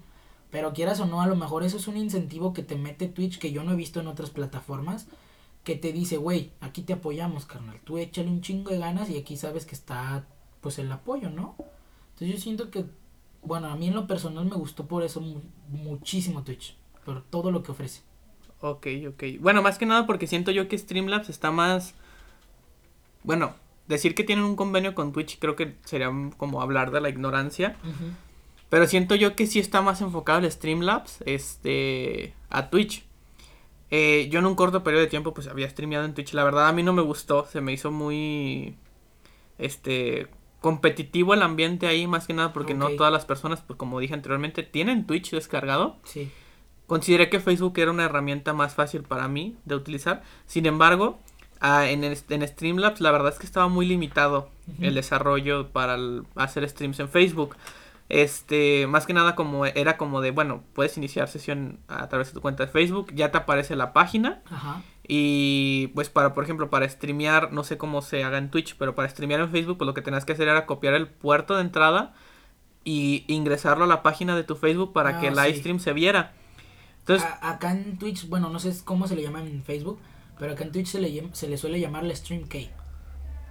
[0.49, 3.37] Pero quieras o no, a lo mejor eso es un incentivo que te mete Twitch
[3.37, 5.07] que yo no he visto en otras plataformas.
[5.63, 7.81] Que te dice, güey, aquí te apoyamos, carnal.
[7.83, 10.25] Tú échale un chingo de ganas y aquí sabes que está,
[10.61, 11.55] pues, el apoyo, ¿no?
[12.13, 12.85] Entonces yo siento que,
[13.47, 15.21] bueno, a mí en lo personal me gustó por eso
[15.69, 16.75] muchísimo Twitch.
[17.05, 18.01] Por todo lo que ofrece.
[18.59, 19.23] Ok, ok.
[19.39, 21.95] Bueno, más que nada porque siento yo que Streamlabs está más...
[23.23, 23.55] Bueno,
[23.87, 27.77] decir que tienen un convenio con Twitch creo que sería como hablar de la ignorancia.
[28.69, 33.05] Pero siento yo que sí está más enfocado el Streamlabs este, a Twitch.
[33.89, 36.33] Eh, yo en un corto periodo de tiempo pues había streameado en Twitch.
[36.33, 37.45] La verdad a mí no me gustó.
[37.45, 38.75] Se me hizo muy
[39.57, 40.27] este
[40.61, 44.13] competitivo el ambiente ahí más que nada porque no todas las personas pues como dije
[44.13, 45.97] anteriormente tienen Twitch descargado.
[46.03, 46.31] Sí.
[46.87, 50.23] Consideré que Facebook era una herramienta más fácil para mí de utilizar.
[50.45, 51.19] Sin embargo,
[51.59, 55.97] Ah, en, en, Streamlabs la verdad es que estaba muy limitado el desarrollo para
[56.35, 57.55] hacer streams en Facebook.
[58.09, 62.35] Este, más que nada como era como de, bueno, puedes iniciar sesión a través de
[62.35, 64.41] tu cuenta de Facebook, ya te aparece la página.
[65.07, 68.93] Y pues para, por ejemplo, para streamear, no sé cómo se haga en Twitch, pero
[68.93, 71.61] para streamear en Facebook, pues lo que tenías que hacer era copiar el puerto de
[71.61, 72.13] entrada
[72.83, 75.93] y ingresarlo a la página de tu Facebook para que el ah, live stream se
[75.93, 76.33] viera.
[76.99, 79.97] Entonces, acá en Twitch, bueno, no sé cómo se le llama en Facebook,
[80.37, 82.69] pero acá en Twitch se le, se le suele llamar la Stream Key.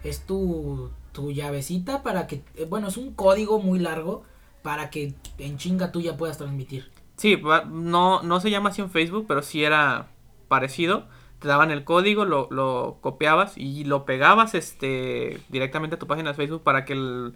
[0.04, 4.24] Es tu, tu llavecita para que, eh, bueno, es un código muy largo
[4.62, 6.90] para que en chinga tú ya puedas transmitir.
[7.16, 7.40] Sí,
[7.70, 10.08] no, no se llama así en Facebook, pero sí era
[10.48, 11.06] parecido.
[11.38, 16.30] Te daban el código, lo, lo copiabas y lo pegabas este, directamente a tu página
[16.30, 17.32] de Facebook para que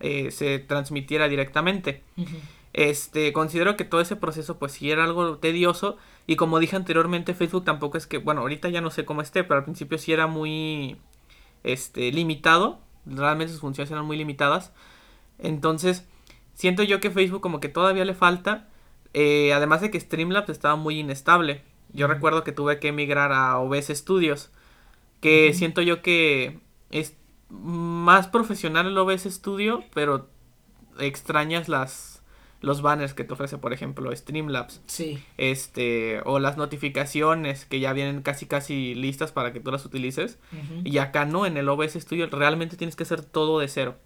[0.00, 2.02] eh, se transmitiera directamente.
[2.72, 7.32] Este, considero que todo ese proceso pues sí era algo tedioso y como dije anteriormente
[7.32, 10.12] Facebook tampoco es que, bueno, ahorita ya no sé cómo esté, pero al principio sí
[10.12, 10.98] era muy
[11.64, 14.72] este limitado, realmente sus funciones eran muy limitadas.
[15.38, 16.06] Entonces,
[16.54, 18.68] siento yo que Facebook como que todavía le falta,
[19.14, 21.62] eh, además de que Streamlabs estaba muy inestable.
[21.96, 24.50] Yo recuerdo que tuve que emigrar a OBS Studios,
[25.20, 27.16] que siento yo que es
[27.48, 30.28] más profesional el OBS Studio, pero
[30.98, 32.16] extrañas las
[32.60, 34.80] los banners que te ofrece, por ejemplo, Streamlabs.
[34.86, 35.22] Sí.
[35.36, 40.38] Este, o las notificaciones que ya vienen casi casi listas para que tú las utilices.
[40.84, 43.96] Y acá no, en el OBS Studio realmente tienes que hacer todo de cero.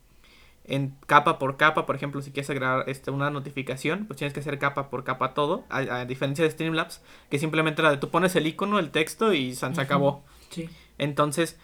[0.64, 4.40] En capa por capa, por ejemplo, si quieres agregar este, una notificación, pues tienes que
[4.40, 5.64] hacer capa por capa todo.
[5.68, 9.54] A, diferencia de Streamlabs, que simplemente la de tú pones el icono, el texto y
[9.54, 10.24] se acabó.
[10.50, 10.68] Sí.
[10.98, 11.58] Entonces,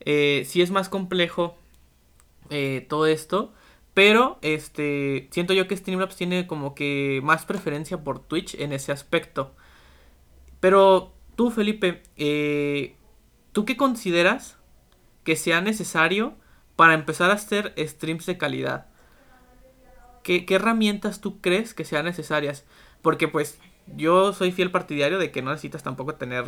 [0.00, 1.56] eh, sí es más complejo
[2.50, 3.54] eh, todo esto.
[3.94, 8.92] Pero, este, siento yo que Streamlabs tiene como que más preferencia por Twitch en ese
[8.92, 9.54] aspecto.
[10.60, 12.96] Pero tú, Felipe, eh,
[13.52, 14.58] ¿tú qué consideras
[15.24, 16.34] que sea necesario
[16.80, 18.86] para empezar a hacer streams de calidad?
[20.22, 22.64] ¿Qué, qué herramientas tú crees que sean necesarias?
[23.02, 23.58] Porque pues
[23.96, 26.42] yo soy fiel partidario de que no necesitas tampoco tener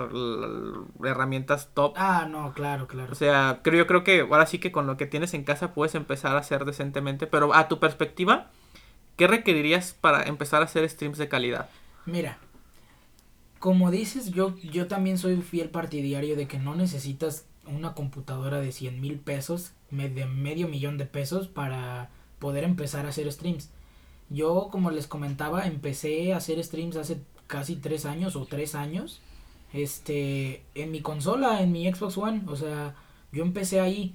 [1.05, 1.93] herramientas top.
[1.99, 3.13] Ah, no, claro, claro.
[3.13, 5.75] O sea, creo, yo creo que ahora sí que con lo que tienes en casa
[5.75, 7.27] puedes empezar a hacer decentemente.
[7.27, 8.51] Pero a tu perspectiva,
[9.19, 11.69] ¿qué requerirías para empezar a hacer streams de calidad?
[12.07, 12.39] Mira,
[13.59, 18.73] como dices, yo, yo también soy fiel partidario de que no necesitas una computadora de
[18.73, 23.71] 100 mil pesos, de medio millón de pesos para poder empezar a hacer streams.
[24.31, 29.21] Yo, como les comentaba, empecé a hacer streams hace casi tres años o tres años.
[29.73, 32.43] Este, en mi consola, en mi Xbox One.
[32.47, 32.95] O sea,
[33.31, 34.15] yo empecé ahí.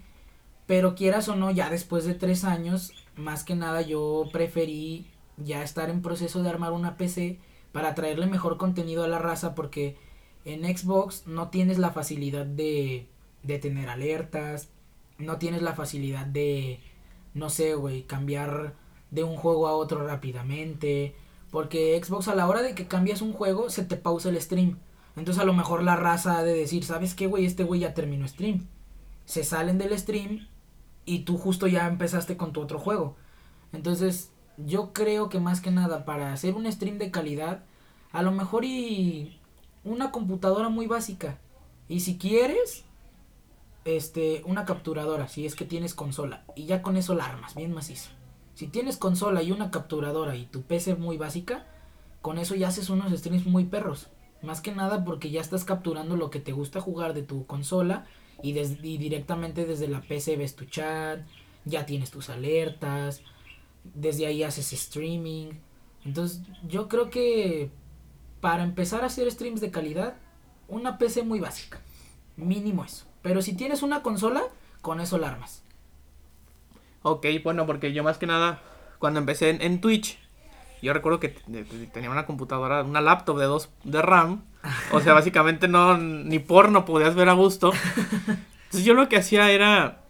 [0.65, 5.63] Pero quieras o no, ya después de tres años, más que nada yo preferí ya
[5.63, 7.39] estar en proceso de armar una PC
[7.71, 9.97] para traerle mejor contenido a la raza porque
[10.45, 13.07] en Xbox no tienes la facilidad de,
[13.43, 14.69] de tener alertas,
[15.17, 16.79] no tienes la facilidad de,
[17.33, 18.75] no sé, güey, cambiar
[19.11, 21.15] de un juego a otro rápidamente.
[21.51, 24.79] Porque Xbox a la hora de que cambias un juego se te pausa el stream.
[25.15, 27.45] Entonces a lo mejor la raza ha de decir, ¿sabes qué, güey?
[27.45, 28.67] Este güey ya terminó stream.
[29.25, 30.47] Se salen del stream
[31.05, 33.15] y tú justo ya empezaste con tu otro juego.
[33.73, 37.63] Entonces yo creo que más que nada para hacer un stream de calidad,
[38.11, 39.39] a lo mejor y
[39.83, 41.39] una computadora muy básica.
[41.87, 42.83] Y si quieres,
[43.87, 46.43] este, una capturadora, si es que tienes consola.
[46.55, 48.09] Y ya con eso la armas, bien macizo.
[48.53, 51.65] Si tienes consola y una capturadora y tu PC muy básica,
[52.21, 54.09] con eso ya haces unos streams muy perros.
[54.41, 58.05] Más que nada porque ya estás capturando lo que te gusta jugar de tu consola
[58.43, 61.21] y, directamente desde la PC ves tu chat,
[61.65, 63.21] ya tienes tus alertas,
[63.83, 65.53] desde ahí haces streaming.
[66.03, 67.71] Entonces yo creo que
[68.41, 70.17] para empezar a hacer streams de calidad,
[70.67, 71.81] una PC muy básica.
[72.35, 73.06] Mínimo eso.
[73.21, 74.43] Pero si tienes una consola,
[74.81, 75.63] con eso la armas.
[77.03, 78.61] Ok, bueno, porque yo más que nada,
[78.99, 80.19] cuando empecé en, Twitch,
[80.81, 81.29] yo recuerdo que
[81.93, 84.43] tenía una computadora, una laptop de 2 de RAM.
[84.91, 87.71] O sea, básicamente no, ni porno podías ver a gusto.
[88.65, 90.01] Entonces yo lo que hacía era,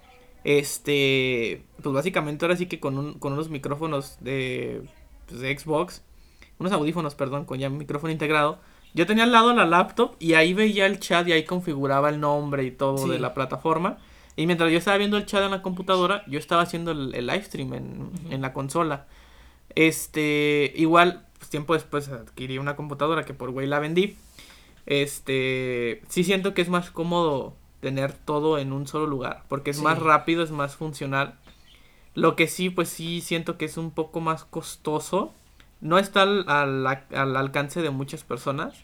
[0.43, 4.82] este, pues básicamente ahora sí que con, un, con unos micrófonos de,
[5.28, 6.02] pues de Xbox,
[6.58, 8.60] unos audífonos, perdón, con ya micrófono integrado.
[8.93, 12.19] Yo tenía al lado la laptop y ahí veía el chat y ahí configuraba el
[12.19, 13.97] nombre y todo de la plataforma.
[14.36, 17.43] Y mientras yo estaba viendo el chat en la computadora, yo estaba haciendo el, live
[17.43, 19.08] stream en, la consola.
[19.76, 24.15] Este, igual, pues, tiempo después adquirí una computadora que por güey la vendí.
[24.86, 29.82] Este, sí siento que es más cómodo tener todo en un solo lugar, porque es
[29.82, 31.36] más rápido, es más funcional.
[32.13, 35.34] Lo que sí, pues sí siento que es un poco más costoso.
[35.82, 38.76] No está al, al alcance de muchas personas.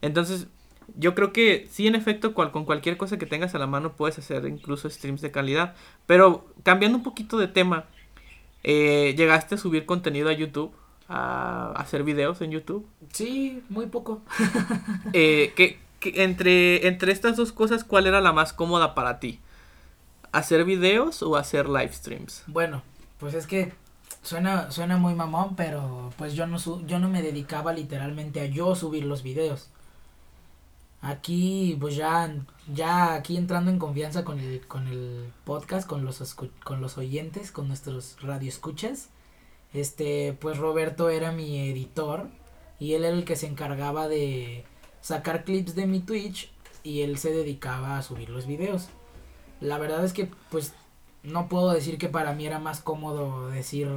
[0.00, 0.48] Entonces,
[0.96, 4.18] yo creo que sí, en efecto, con cualquier cosa que tengas a la mano puedes
[4.18, 5.74] hacer incluso streams de calidad.
[6.06, 7.86] Pero cambiando un poquito de tema,
[8.62, 10.72] eh, ¿llegaste a subir contenido a YouTube?
[11.08, 12.86] ¿A hacer videos en YouTube?
[13.12, 14.22] Sí, muy poco.
[15.12, 15.78] eh, que,
[16.22, 19.40] entre, entre estas dos cosas, ¿cuál era la más cómoda para ti?
[20.32, 22.44] ¿Hacer videos o hacer live streams?
[22.46, 22.82] Bueno,
[23.18, 23.72] pues es que
[24.22, 28.74] suena, suena muy mamón, pero pues yo no, yo no me dedicaba literalmente a yo
[28.74, 29.70] subir los videos.
[31.00, 32.32] Aquí, pues ya,
[32.72, 37.50] ya aquí entrando en confianza con el, con el podcast, con los, con los oyentes,
[37.50, 39.08] con nuestros radioescuchas.
[39.72, 42.28] Este, pues Roberto era mi editor
[42.78, 44.64] y él era el que se encargaba de
[45.00, 46.52] sacar clips de mi Twitch
[46.84, 48.88] y él se dedicaba a subir los videos.
[49.60, 50.74] La verdad es que, pues,
[51.22, 53.88] no puedo decir que para mí era más cómodo decir,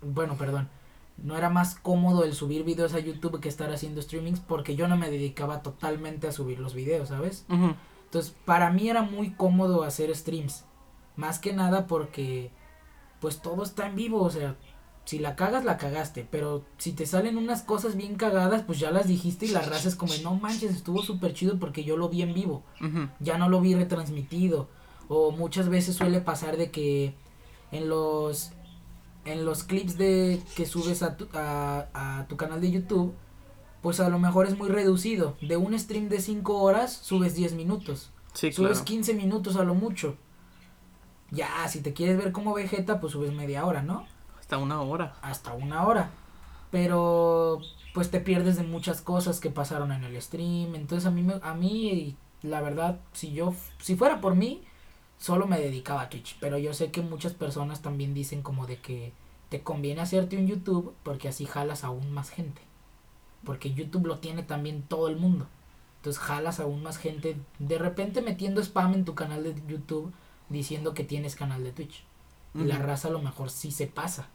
[0.00, 0.68] bueno, perdón,
[1.16, 4.88] no era más cómodo el subir videos a YouTube que estar haciendo streamings porque yo
[4.88, 7.44] no me dedicaba totalmente a subir los videos, ¿sabes?
[8.04, 10.64] Entonces, para mí era muy cómodo hacer streams.
[11.16, 12.50] Más que nada porque
[13.20, 14.56] pues todo está en vivo, o sea,
[15.04, 18.90] si la cagas, la cagaste, pero si te salen unas cosas bien cagadas, pues ya
[18.90, 22.08] las dijiste y la raza es como, no manches, estuvo súper chido porque yo lo
[22.08, 22.62] vi en vivo,
[23.18, 24.68] ya no lo vi retransmitido,
[25.08, 27.14] O muchas veces suele pasar de que
[27.72, 28.52] en los
[29.24, 33.14] en los clips de que subes a tu, a, a tu canal de YouTube,
[33.82, 35.36] pues a lo mejor es muy reducido.
[35.40, 38.10] De un stream de 5 horas subes 10 minutos.
[38.32, 38.84] Sí, subes claro.
[38.84, 40.16] 15 minutos a lo mucho.
[41.30, 44.06] Ya, si te quieres ver como Vegeta, pues subes media hora, ¿no?
[44.38, 45.14] Hasta una hora.
[45.20, 46.10] Hasta una hora.
[46.70, 47.60] Pero
[47.92, 50.74] pues te pierdes de muchas cosas que pasaron en el stream.
[50.74, 54.62] Entonces a mí, me, a mí la verdad, si yo, si fuera por mí,
[55.18, 56.36] solo me dedicaba a Twitch.
[56.40, 59.12] Pero yo sé que muchas personas también dicen como de que
[59.48, 62.62] te conviene hacerte un YouTube porque así jalas aún más gente.
[63.44, 65.46] Porque YouTube lo tiene también todo el mundo.
[65.96, 67.36] Entonces jalas aún más gente.
[67.58, 70.12] De repente metiendo spam en tu canal de YouTube
[70.48, 72.04] diciendo que tienes canal de Twitch.
[72.54, 74.28] Y la raza a lo mejor sí se pasa.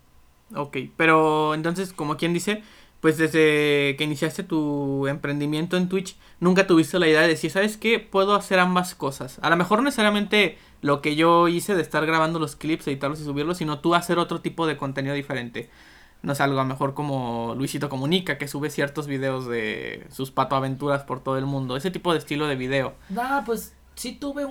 [0.56, 2.64] Ok, pero entonces, como quien dice,
[3.02, 7.76] pues desde que iniciaste tu emprendimiento en Twitch, nunca tuviste la idea de decir, ¿sabes
[7.76, 8.00] qué?
[8.00, 9.40] Puedo hacer ambas cosas.
[9.42, 13.24] A lo mejor necesariamente lo que yo hice de estar grabando los clips, editarlos y
[13.26, 15.72] subirlos, sino tú hacer otro tipo de contenido diferente.
[16.22, 20.32] No sé, algo a lo mejor como Luisito Comunica, que sube ciertos videos de sus
[20.32, 21.76] patoaventuras por todo el mundo.
[21.76, 22.94] Ese tipo de estilo de video.
[23.10, 24.46] Nah, pues sí tuve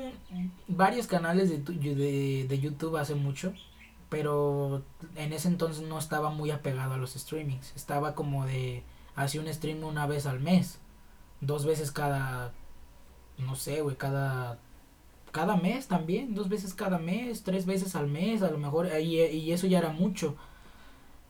[0.69, 3.55] varios canales de, tu- de, de YouTube hace mucho,
[4.11, 4.83] pero
[5.17, 7.73] en ese entonces no estaba muy apegado a los streamings.
[7.77, 8.83] Estaba como de,
[9.17, 10.79] hacía un stream una vez al mes,
[11.41, 12.53] dos veces cada,
[13.39, 14.59] no sé, güey, cada,
[15.33, 19.21] cada mes también, dos veces cada mes, tres veces al mes, a lo mejor, y,
[19.21, 20.37] y eso ya era mucho.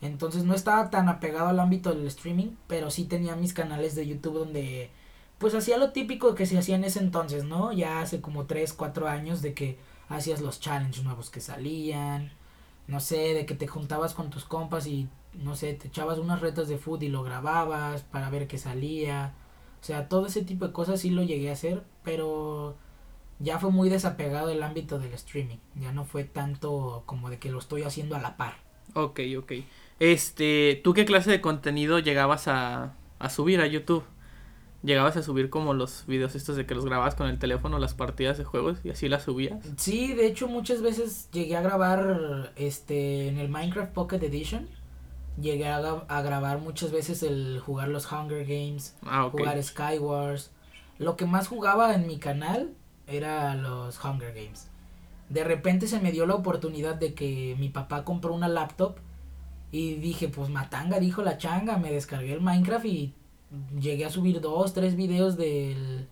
[0.02, 4.06] Entonces no estaba tan apegado al ámbito del streaming, pero sí tenía mis canales de
[4.06, 4.90] YouTube donde
[5.38, 7.72] pues hacía lo típico que se hacía en ese entonces, ¿no?
[7.72, 12.32] Ya hace como 3, 4 años de que hacías los challenges nuevos que salían,
[12.86, 16.40] no sé, de que te juntabas con tus compas y, no sé, te echabas unas
[16.40, 19.34] retas de food y lo grababas para ver qué salía.
[19.80, 22.76] O sea, todo ese tipo de cosas sí lo llegué a hacer, pero
[23.42, 25.58] ya fue muy desapegado del ámbito del streaming.
[25.74, 28.54] Ya no fue tanto como de que lo estoy haciendo a la par.
[28.94, 29.52] Ok, ok.
[30.00, 34.04] Este, ¿tú qué clase de contenido llegabas a, a subir a YouTube?
[34.82, 37.94] ¿Llegabas a subir como los videos estos de que los grababas con el teléfono, las
[37.94, 39.64] partidas de juegos y así las subías?
[39.76, 44.68] Sí, de hecho muchas veces llegué a grabar este en el Minecraft Pocket Edition.
[45.40, 50.50] Llegué a, gra- a grabar muchas veces el jugar los Hunger Games, Ah, jugar Skywars.
[50.98, 52.74] Lo que más jugaba en mi canal
[53.14, 54.68] era los Hunger Games.
[55.28, 58.96] De repente se me dio la oportunidad de que mi papá compró una laptop
[59.70, 63.14] y dije, pues matanga, dijo la changa, me descargué el Minecraft y
[63.80, 66.08] llegué a subir dos, tres videos del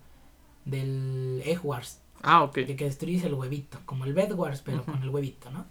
[0.65, 2.55] del Egg Wars Ah, ok.
[2.57, 5.65] de que destruyes el huevito, como el Bed Wars, pero con el huevito, ¿no?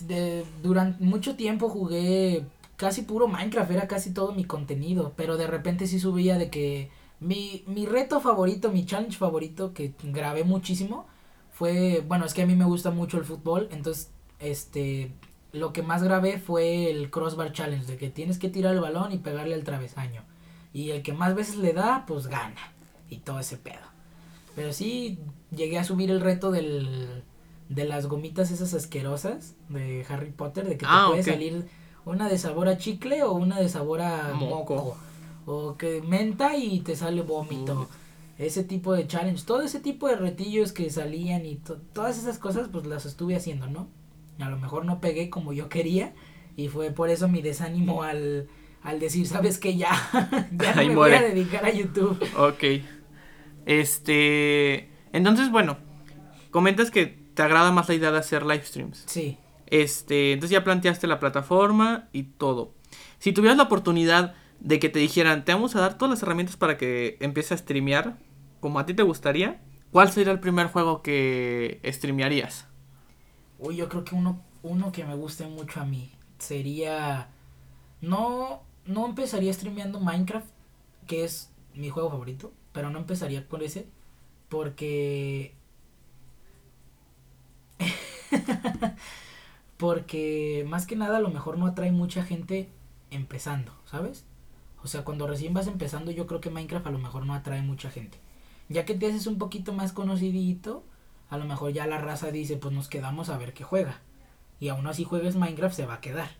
[0.00, 2.44] De, durante mucho tiempo jugué
[2.76, 6.90] casi puro Minecraft, era casi todo mi contenido, pero de repente sí subía de que
[7.20, 11.06] mi, mi reto favorito, mi challenge favorito que grabé muchísimo
[11.52, 15.12] fue, bueno, es que a mí me gusta mucho el fútbol, entonces, este,
[15.52, 19.12] lo que más grabé fue el crossbar challenge, de que tienes que tirar el balón
[19.12, 20.22] y pegarle al travesaño.
[20.72, 22.72] Y el que más veces le da, pues gana.
[23.08, 23.84] Y todo ese pedo.
[24.56, 25.20] Pero sí,
[25.54, 27.22] llegué a subir el reto del,
[27.68, 31.68] de las gomitas esas asquerosas de Harry Potter, de que te Ah, puede salir
[32.04, 34.74] una de sabor a chicle o una de sabor a Moco.
[34.74, 34.96] moco.
[35.46, 37.88] O que menta y te sale vómito.
[38.38, 42.38] Ese tipo de challenge, todo ese tipo de retillos que salían y to- todas esas
[42.38, 43.86] cosas, pues las estuve haciendo, ¿no?
[44.40, 46.12] A lo mejor no pegué como yo quería
[46.56, 48.48] y fue por eso mi desánimo al,
[48.82, 49.76] al decir, ¿sabes qué?
[49.76, 49.92] Ya,
[50.52, 52.18] ya no me voy a dedicar a YouTube.
[52.36, 52.64] Ok.
[53.66, 54.88] Este.
[55.12, 55.76] Entonces, bueno.
[56.50, 59.02] Comentas que te agrada más la idea de hacer live streams.
[59.06, 59.38] Sí.
[59.66, 60.32] Este.
[60.32, 62.72] Entonces ya planteaste la plataforma y todo.
[63.18, 66.56] Si tuvieras la oportunidad de que te dijeran, te vamos a dar todas las herramientas
[66.56, 68.16] para que empieces a streamear,
[68.60, 69.60] como a ti te gustaría,
[69.92, 72.66] ¿cuál sería el primer juego que streamearías?
[73.58, 77.28] Uy, yo creo que uno, uno que me guste mucho a mí sería...
[78.00, 80.48] No, no empezaría streameando Minecraft,
[81.06, 83.86] que es mi juego favorito, pero no empezaría por ese,
[84.48, 85.54] porque...
[89.76, 92.70] porque más que nada a lo mejor no atrae mucha gente
[93.10, 94.24] empezando, ¿sabes?
[94.84, 97.62] O sea, cuando recién vas empezando yo creo que Minecraft a lo mejor no atrae
[97.62, 98.18] mucha gente.
[98.68, 100.84] Ya que te haces un poquito más conocidito,
[101.30, 104.02] a lo mejor ya la raza dice, pues nos quedamos a ver qué juega.
[104.60, 106.30] Y aún así juegues Minecraft se va a quedar.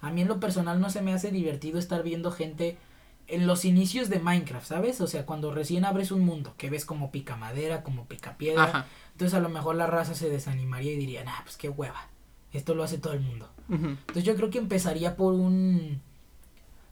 [0.00, 2.78] A mí en lo personal no se me hace divertido estar viendo gente
[3.26, 5.00] en los inicios de Minecraft, ¿sabes?
[5.00, 8.64] O sea, cuando recién abres un mundo, que ves como pica madera, como pica piedra.
[8.64, 8.86] Ajá.
[9.12, 12.08] Entonces a lo mejor la raza se desanimaría y diría, nah, pues qué hueva.
[12.52, 13.50] Esto lo hace todo el mundo.
[13.68, 16.02] Entonces yo creo que empezaría por un,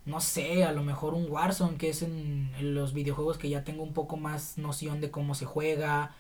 [0.09, 3.63] no sé, a lo mejor un Warzone, que es en, en los videojuegos que ya
[3.65, 6.13] tengo un poco más noción de cómo se juega.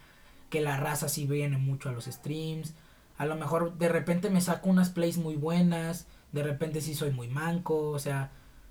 [0.51, 2.74] que la raza sí viene mucho a los streams.
[3.18, 7.11] A lo mejor de repente me saco unas plays muy buenas, de repente sí soy
[7.11, 8.30] muy manco, o sea,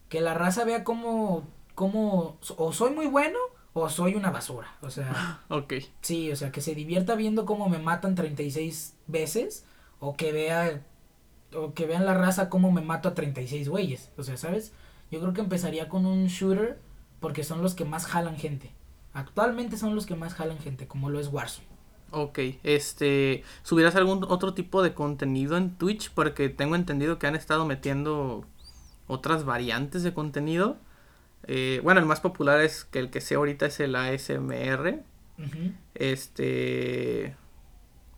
[0.10, 1.44] que la raza vea como,
[1.76, 3.38] como, o soy muy bueno
[3.74, 5.42] o soy una basura, o sea.
[5.50, 5.74] Ok.
[6.02, 9.66] Sí, o sea, que se divierta viendo cómo me matan 36 veces
[10.00, 10.82] o que vea,
[11.54, 14.74] o que vean la raza cómo me mato a 36 güeyes, o sea, ¿sabes?
[15.12, 16.80] Yo creo que empezaría con un shooter
[17.20, 18.72] porque son los que más jalan gente.
[19.14, 21.68] Actualmente son los que más jalan gente, como lo es Warzone.
[22.12, 26.12] Ok, este, ¿subirás algún otro tipo de contenido en Twitch?
[26.14, 28.46] Porque tengo entendido que han estado metiendo
[29.08, 30.78] otras variantes de contenido.
[31.48, 35.04] Eh, bueno, el más popular es que el que sé ahorita es el ASMR.
[35.96, 37.36] Este,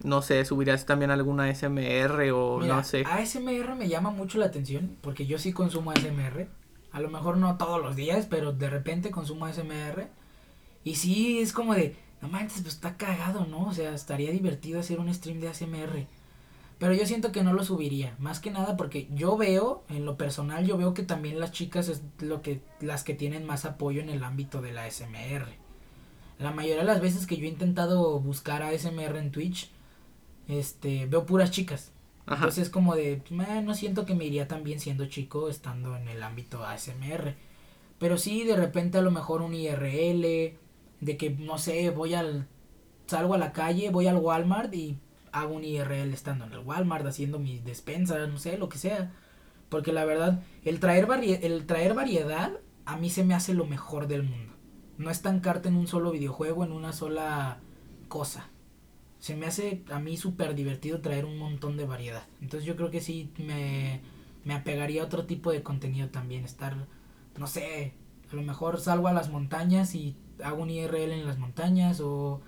[0.04, 3.04] no sé, subirás también alguna ASMR o no sé.
[3.06, 6.48] ASMR me llama mucho la atención porque yo sí consumo ASMR.
[6.92, 10.10] A lo mejor no todos los días, pero de repente consumo ASMR.
[10.84, 13.68] Y sí, es como de, no manches, pues está cagado, ¿no?
[13.68, 16.08] O sea, estaría divertido hacer un stream de ASMR.
[16.80, 20.16] Pero yo siento que no lo subiría, más que nada porque yo veo, en lo
[20.16, 24.02] personal, yo veo que también las chicas es lo que las que tienen más apoyo
[24.02, 25.46] en el ámbito de la ASMR.
[26.40, 29.70] La mayoría de las veces que yo he intentado buscar ASMR en Twitch,
[30.48, 31.92] este, veo puras chicas.
[32.30, 36.08] Entonces es como de, no siento que me iría tan bien siendo chico estando en
[36.08, 37.36] el ámbito ASMR.
[37.98, 40.22] Pero sí, de repente a lo mejor un IRL,
[41.02, 42.48] de que, no sé, voy al,
[43.08, 44.98] salgo a la calle, voy al Walmart y
[45.32, 49.12] hago un IRL estando en el Walmart haciendo mis despensas, no sé, lo que sea.
[49.70, 51.08] Porque la verdad, el traer,
[51.44, 52.52] el traer variedad
[52.86, 54.54] a mí se me hace lo mejor del mundo.
[54.98, 57.60] No estancarte en un solo videojuego, en una sola
[58.08, 58.50] cosa.
[59.20, 62.24] Se me hace a mí súper divertido traer un montón de variedad.
[62.42, 64.02] Entonces yo creo que sí me,
[64.46, 66.46] me apegaría a otro tipo de contenido también.
[66.46, 66.76] Estar,
[67.38, 67.94] no sé,
[68.32, 72.42] a lo mejor salgo a las montañas y hago un IRL en las montañas o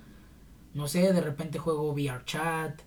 [0.74, 2.82] no sé, de repente juego VR chat,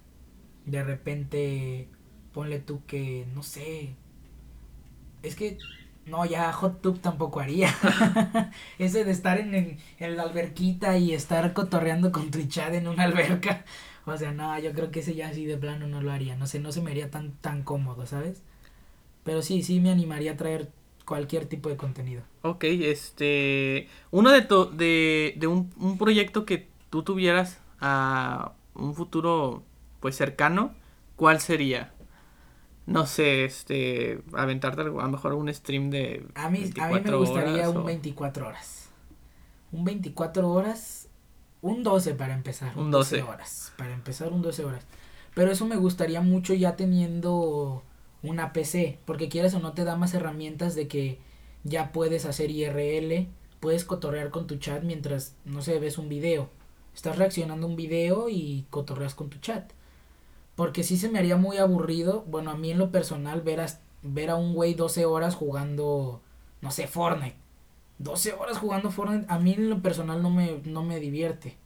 [0.66, 1.89] de repente
[2.32, 3.97] ponle tú que no sé.
[5.22, 5.59] Es que
[6.07, 7.75] no, ya Hot Tub tampoco haría.
[8.79, 13.05] Ese de estar en, en, la alberquita y estar cotorreando con tu chat en una
[13.05, 13.65] alberca.
[14.07, 16.37] O sea, no, yo creo que ese ya así de plano no lo haría.
[16.37, 18.43] No sé, no se me haría tan, tan cómodo, ¿sabes?
[19.25, 20.71] Pero sí, sí me animaría a traer
[21.07, 22.23] cualquier tipo de contenido.
[22.43, 29.63] Ok, este, uno de, de, de un, un, proyecto que tú tuvieras a un futuro
[30.01, 30.75] pues cercano,
[31.17, 31.94] ¿cuál sería?
[32.87, 36.26] No sé, este, aventarte a lo mejor un stream de...
[36.35, 38.91] A mí, a mí me gustaría un 24 horas.
[39.72, 41.09] Un 24 horas,
[41.62, 42.76] un 12 para empezar.
[42.76, 43.22] Un 12.
[43.22, 43.72] horas.
[43.78, 44.85] Para empezar un 12 horas.
[45.35, 47.82] Pero eso me gustaría mucho ya teniendo
[48.22, 51.18] una PC, porque quieras o no te da más herramientas de que
[51.64, 53.28] ya puedes hacer IRL,
[53.61, 56.51] puedes cotorrear con tu chat mientras, no sé, ves un video.
[56.95, 59.72] Estás reaccionando a un video y cotorreas con tu chat.
[60.57, 63.67] Porque sí se me haría muy aburrido, bueno, a mí en lo personal, ver a,
[64.03, 66.21] ver a un güey 12 horas jugando,
[66.61, 67.37] no sé, Fortnite.
[67.99, 71.57] 12 horas jugando Fortnite, a mí en lo personal no me, no me divierte.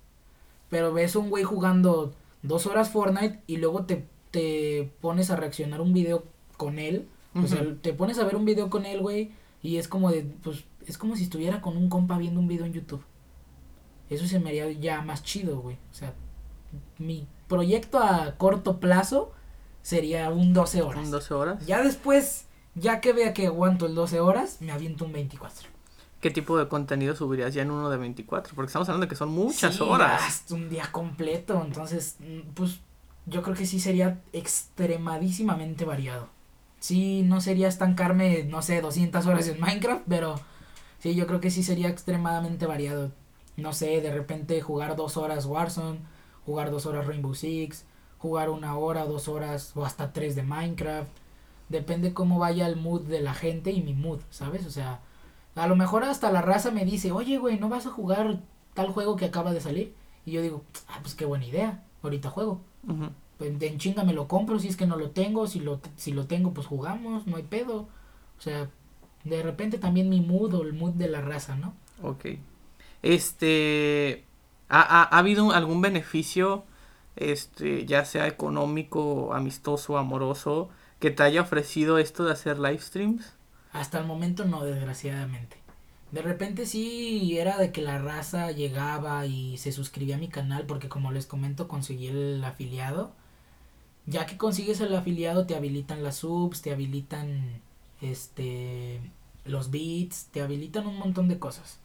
[0.70, 5.36] Pero ves a un güey jugando dos horas Fortnite y luego te, te pones a
[5.36, 6.24] reaccionar un video
[6.56, 7.08] con él.
[7.34, 9.30] O sea, te pones a ver un video con él, güey,
[9.62, 12.66] y es como de, pues, es como si estuviera con un compa viendo un video
[12.66, 13.04] en YouTube.
[14.10, 15.76] Eso se me haría ya más chido, güey.
[15.90, 16.14] O sea,
[16.98, 19.32] mi proyecto a corto plazo
[19.82, 21.04] sería un 12 horas.
[21.04, 21.66] ¿Un 12 horas?
[21.66, 25.68] Ya después, ya que vea que aguanto el 12 horas, me aviento un 24.
[26.20, 28.54] ¿Qué tipo de contenido subirías ya en uno de 24?
[28.54, 30.44] Porque estamos hablando de que son muchas horas.
[30.50, 32.80] Un día completo, entonces, mm, pues
[33.26, 36.28] yo creo que sí sería extremadísimamente variado
[36.80, 40.40] sí, no sería estancarme, no sé, 200 horas en Minecraft, pero
[41.00, 43.12] sí, yo creo que sí sería extremadamente variado.
[43.56, 45.98] No sé, de repente jugar dos horas Warzone,
[46.48, 47.84] jugar dos horas Rainbow Six,
[48.16, 51.10] jugar una hora, dos horas o hasta tres de Minecraft.
[51.68, 54.64] Depende cómo vaya el mood de la gente y mi mood, ¿sabes?
[54.64, 55.00] O sea,
[55.54, 58.40] a lo mejor hasta la raza me dice, oye, güey, ¿no vas a jugar
[58.72, 59.94] tal juego que acaba de salir?
[60.24, 62.62] Y yo digo, ah, pues qué buena idea, ahorita juego.
[63.36, 66.12] Pues, en chinga me lo compro si es que no lo tengo, si lo, si
[66.12, 67.88] lo tengo pues jugamos, no hay pedo.
[68.38, 68.70] O sea,
[69.24, 71.74] de repente también mi mood o el mood de la raza, ¿no?
[72.02, 72.24] Ok.
[73.02, 74.24] Este,
[74.68, 76.64] ¿ha, ha, habido algún beneficio,
[77.16, 83.34] este, ya sea económico, amistoso, amoroso, que te haya ofrecido esto de hacer live streams?
[83.72, 85.56] Hasta el momento no, desgraciadamente.
[86.10, 90.64] De repente sí era de que la raza llegaba y se suscribía a mi canal
[90.64, 93.12] porque como les comento conseguí el afiliado
[94.08, 97.60] ya que consigues el afiliado te habilitan las subs, te habilitan
[98.00, 99.00] este
[99.44, 101.78] los beats, te habilitan un montón de cosas.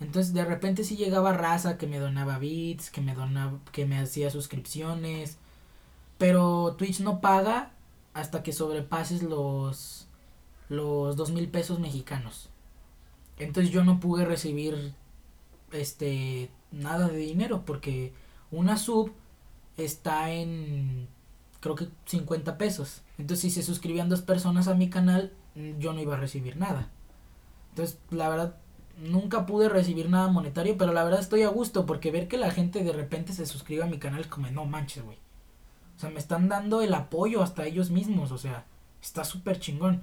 [0.00, 3.98] Entonces de repente sí llegaba raza que me donaba bits, que me donaba, que me
[3.98, 5.38] hacía suscripciones.
[6.18, 7.72] Pero Twitch no paga
[8.14, 10.06] hasta que sobrepases los
[10.68, 12.50] los dos mil pesos mexicanos.
[13.38, 14.94] Entonces yo no pude recibir
[15.72, 18.12] este nada de dinero porque
[18.50, 19.12] una sub
[19.76, 21.08] está en
[21.60, 23.02] creo que 50 pesos.
[23.18, 25.32] Entonces si se suscribían dos personas a mi canal,
[25.78, 26.88] yo no iba a recibir nada.
[27.70, 28.56] Entonces, la verdad,
[29.00, 32.50] nunca pude recibir nada monetario, pero la verdad estoy a gusto porque ver que la
[32.50, 35.18] gente de repente se suscribe a mi canal es como, no manches, güey.
[35.96, 38.64] O sea, me están dando el apoyo hasta ellos mismos, o sea,
[39.02, 40.02] está súper chingón.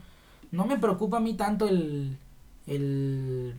[0.52, 2.18] No me preocupa a mí tanto el,
[2.68, 3.56] el,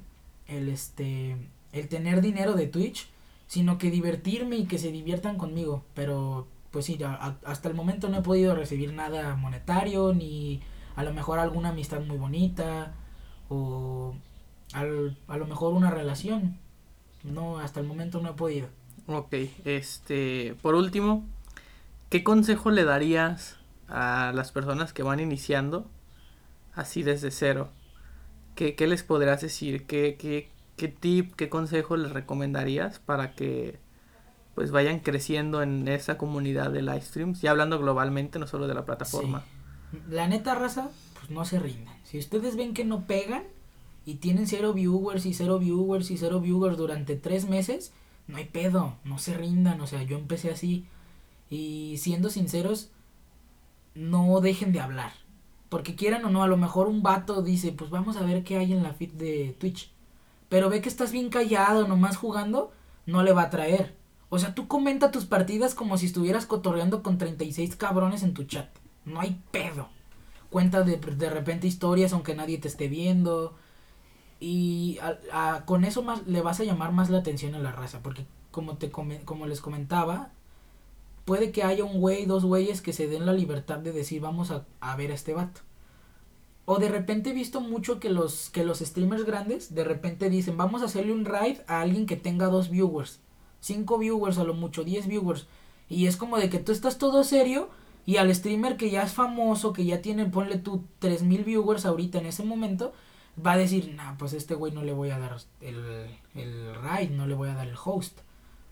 [0.47, 1.37] el, este,
[1.73, 3.09] el tener dinero de Twitch,
[3.47, 5.85] sino que divertirme y que se diviertan conmigo.
[5.95, 6.99] Pero, pues sí,
[7.45, 10.61] hasta el momento no he podido recibir nada monetario, ni
[10.95, 12.95] a lo mejor alguna amistad muy bonita,
[13.49, 14.15] o
[14.73, 16.59] al, a lo mejor una relación.
[17.25, 18.69] No, hasta el momento no he podido.
[19.07, 21.25] Ok, este, por último,
[22.09, 23.57] ¿qué consejo le darías
[23.89, 25.89] a las personas que van iniciando
[26.75, 27.71] así desde cero?
[28.55, 29.87] ¿Qué, qué les podrías decir?
[29.87, 33.79] ¿Qué, qué, qué tip, qué consejo les recomendarías para que
[34.55, 37.43] pues vayan creciendo en esa comunidad de live streams?
[37.43, 39.45] Ya hablando globalmente, no solo de la plataforma.
[40.09, 41.95] La neta raza, pues no se rindan.
[42.05, 43.45] Si ustedes ven que no pegan,
[44.07, 47.93] y tienen cero viewers y cero viewers y cero viewers durante tres meses,
[48.29, 50.87] no hay pedo, no se rindan, o sea, yo empecé así
[51.51, 52.91] y siendo sinceros,
[53.97, 55.13] no dejen de hablar,
[55.69, 58.59] porque quieran o no, a lo mejor un vato dice, pues vamos a ver qué
[58.59, 59.91] hay en la feed de Twitch,
[60.49, 62.73] pero ve que estás bien callado, nomás jugando,
[63.07, 63.97] no le va a traer.
[64.29, 68.45] O sea, tú comenta tus partidas como si estuvieras cotorreando con 36 cabrones en tu
[68.45, 68.69] chat.
[69.05, 69.89] No hay pedo.
[70.51, 73.57] Cuenta de, de repente historias aunque nadie te esté viendo
[74.41, 74.99] y
[75.65, 78.77] con eso más le vas a llamar más la atención a la raza, porque como
[78.77, 80.31] te como les comentaba,
[81.25, 84.51] puede que haya un güey, dos güeyes que se den la libertad de decir vamos
[84.51, 85.61] a, a, ver a este vato.
[86.65, 90.57] O de repente he visto mucho que los, que los streamers grandes de repente dicen
[90.57, 93.21] vamos a hacerle un raid a alguien que tenga dos viewers,
[93.61, 95.47] cinco viewers a lo mucho, diez viewers.
[95.89, 97.69] Y es como de que tú estás todo serio
[98.07, 101.87] y al streamer que ya es famoso, que ya tiene, ponle tú, tres mil viewers
[101.87, 102.93] ahorita en ese momento,
[103.45, 107.11] va a decir, nah, pues este güey no le voy a dar el, el ride,
[107.11, 108.21] no le voy a dar el host.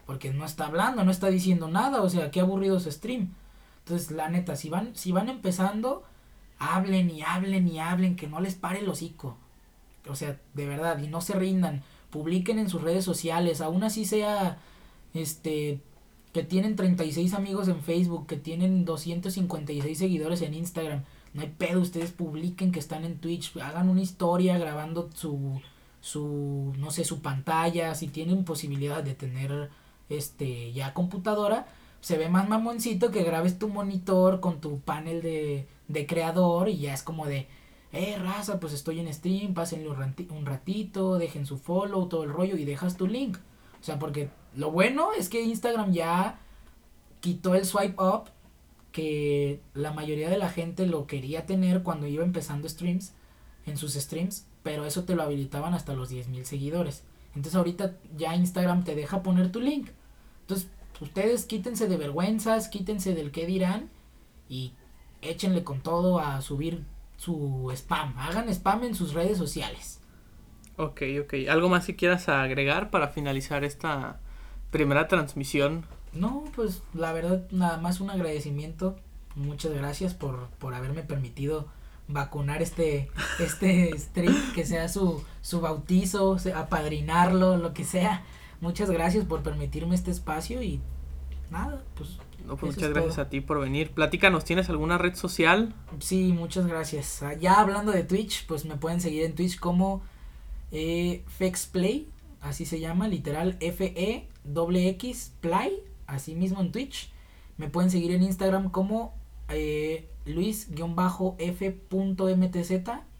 [0.06, 3.34] Porque no está hablando, no está diciendo nada, o sea, qué aburrido su stream.
[3.80, 6.04] Entonces, la neta, si van, si van empezando,
[6.58, 9.36] hablen y hablen y hablen, que no les pare el hocico.
[10.08, 11.82] O sea, de verdad, y no se rindan.
[12.10, 14.58] Publiquen en sus redes sociales, aún así sea,
[15.14, 15.80] este,
[16.32, 21.04] que tienen 36 amigos en Facebook, que tienen 256 seguidores en Instagram
[21.34, 25.60] no hay pedo, ustedes publiquen que están en Twitch, hagan una historia grabando su,
[26.00, 29.70] su, no sé, su pantalla, si tienen posibilidad de tener,
[30.08, 31.66] este, ya computadora,
[32.00, 36.78] se ve más mamoncito que grabes tu monitor con tu panel de, de creador y
[36.78, 37.48] ya es como de,
[37.94, 42.56] eh, raza, pues estoy en stream, pásenle un ratito, dejen su follow, todo el rollo
[42.56, 43.38] y dejas tu link.
[43.80, 46.40] O sea, porque lo bueno es que Instagram ya
[47.20, 48.30] quitó el swipe up
[48.94, 53.12] que la mayoría de la gente lo quería tener cuando iba empezando streams,
[53.66, 57.02] en sus streams, pero eso te lo habilitaban hasta los 10.000 seguidores.
[57.34, 59.88] Entonces ahorita ya Instagram te deja poner tu link.
[60.42, 60.68] Entonces
[61.00, 63.90] ustedes quítense de vergüenzas, quítense del qué dirán
[64.48, 64.74] y
[65.22, 66.84] échenle con todo a subir
[67.16, 68.16] su spam.
[68.16, 70.00] Hagan spam en sus redes sociales.
[70.76, 71.34] Ok, ok.
[71.48, 74.20] ¿Algo más que quieras agregar para finalizar esta
[74.70, 75.84] primera transmisión
[76.14, 78.96] no, pues la verdad, nada más un agradecimiento.
[79.36, 81.66] Muchas gracias por, por haberme permitido
[82.06, 83.10] vacunar este,
[83.40, 88.22] este stream, que sea su, su bautizo, apadrinarlo, lo que sea.
[88.60, 90.80] Muchas gracias por permitirme este espacio y
[91.50, 92.18] nada, pues.
[92.46, 93.90] No, pues muchas gracias a ti por venir.
[93.92, 95.74] Platícanos, ¿tienes alguna red social?
[95.98, 97.22] Sí, muchas gracias.
[97.22, 100.02] Ah, ya hablando de Twitch, pues me pueden seguir en Twitch como
[100.70, 102.06] eh, Fexplay,
[102.42, 107.10] así se llama, literal F-E-X Play así mismo en Twitch.
[107.56, 109.14] Me pueden seguir en Instagram como
[109.48, 110.72] eh, luis-f.mtz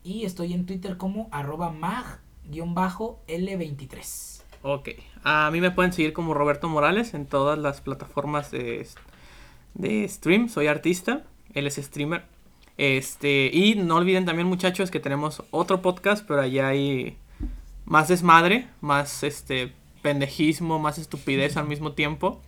[0.02, 4.42] y estoy en Twitter como arroba mag-l23.
[4.62, 4.88] Ok,
[5.22, 8.88] a mí me pueden seguir como Roberto Morales en todas las plataformas de,
[9.74, 12.24] de stream, soy artista, él es streamer.
[12.76, 17.16] Este, y no olviden también muchachos que tenemos otro podcast, pero allá hay
[17.84, 19.72] más desmadre, más este
[20.02, 22.40] pendejismo, más estupidez al mismo tiempo.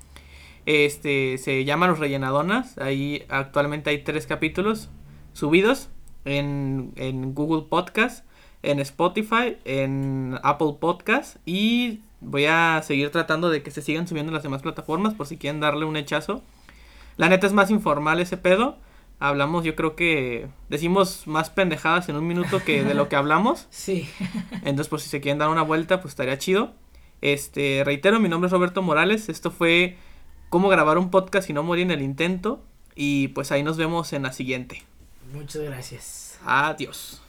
[0.67, 2.77] Este se llama Los Rellenadonas.
[2.79, 4.91] Ahí actualmente hay tres capítulos
[5.33, 5.89] subidos
[6.25, 8.27] en, en Google Podcast,
[8.63, 14.33] en Spotify, en Apple Podcast y voy a seguir tratando de que se sigan subiendo
[14.33, 16.43] las demás plataformas por si quieren darle un hechazo.
[17.17, 18.77] La neta es más informal ese pedo.
[19.19, 23.67] Hablamos, yo creo que decimos más pendejadas en un minuto que de lo que hablamos.
[23.71, 24.09] Sí.
[24.65, 26.75] Entonces, por si se quieren dar una vuelta, pues estaría chido.
[27.23, 29.31] Este, reitero, mi nombre es Roberto Morales.
[29.31, 29.97] Esto fue
[30.49, 32.63] cómo grabar un podcast y no morir en el intento.
[32.95, 34.83] Y pues ahí nos vemos en la siguiente.
[35.33, 36.39] Muchas gracias.
[36.45, 37.26] Adiós.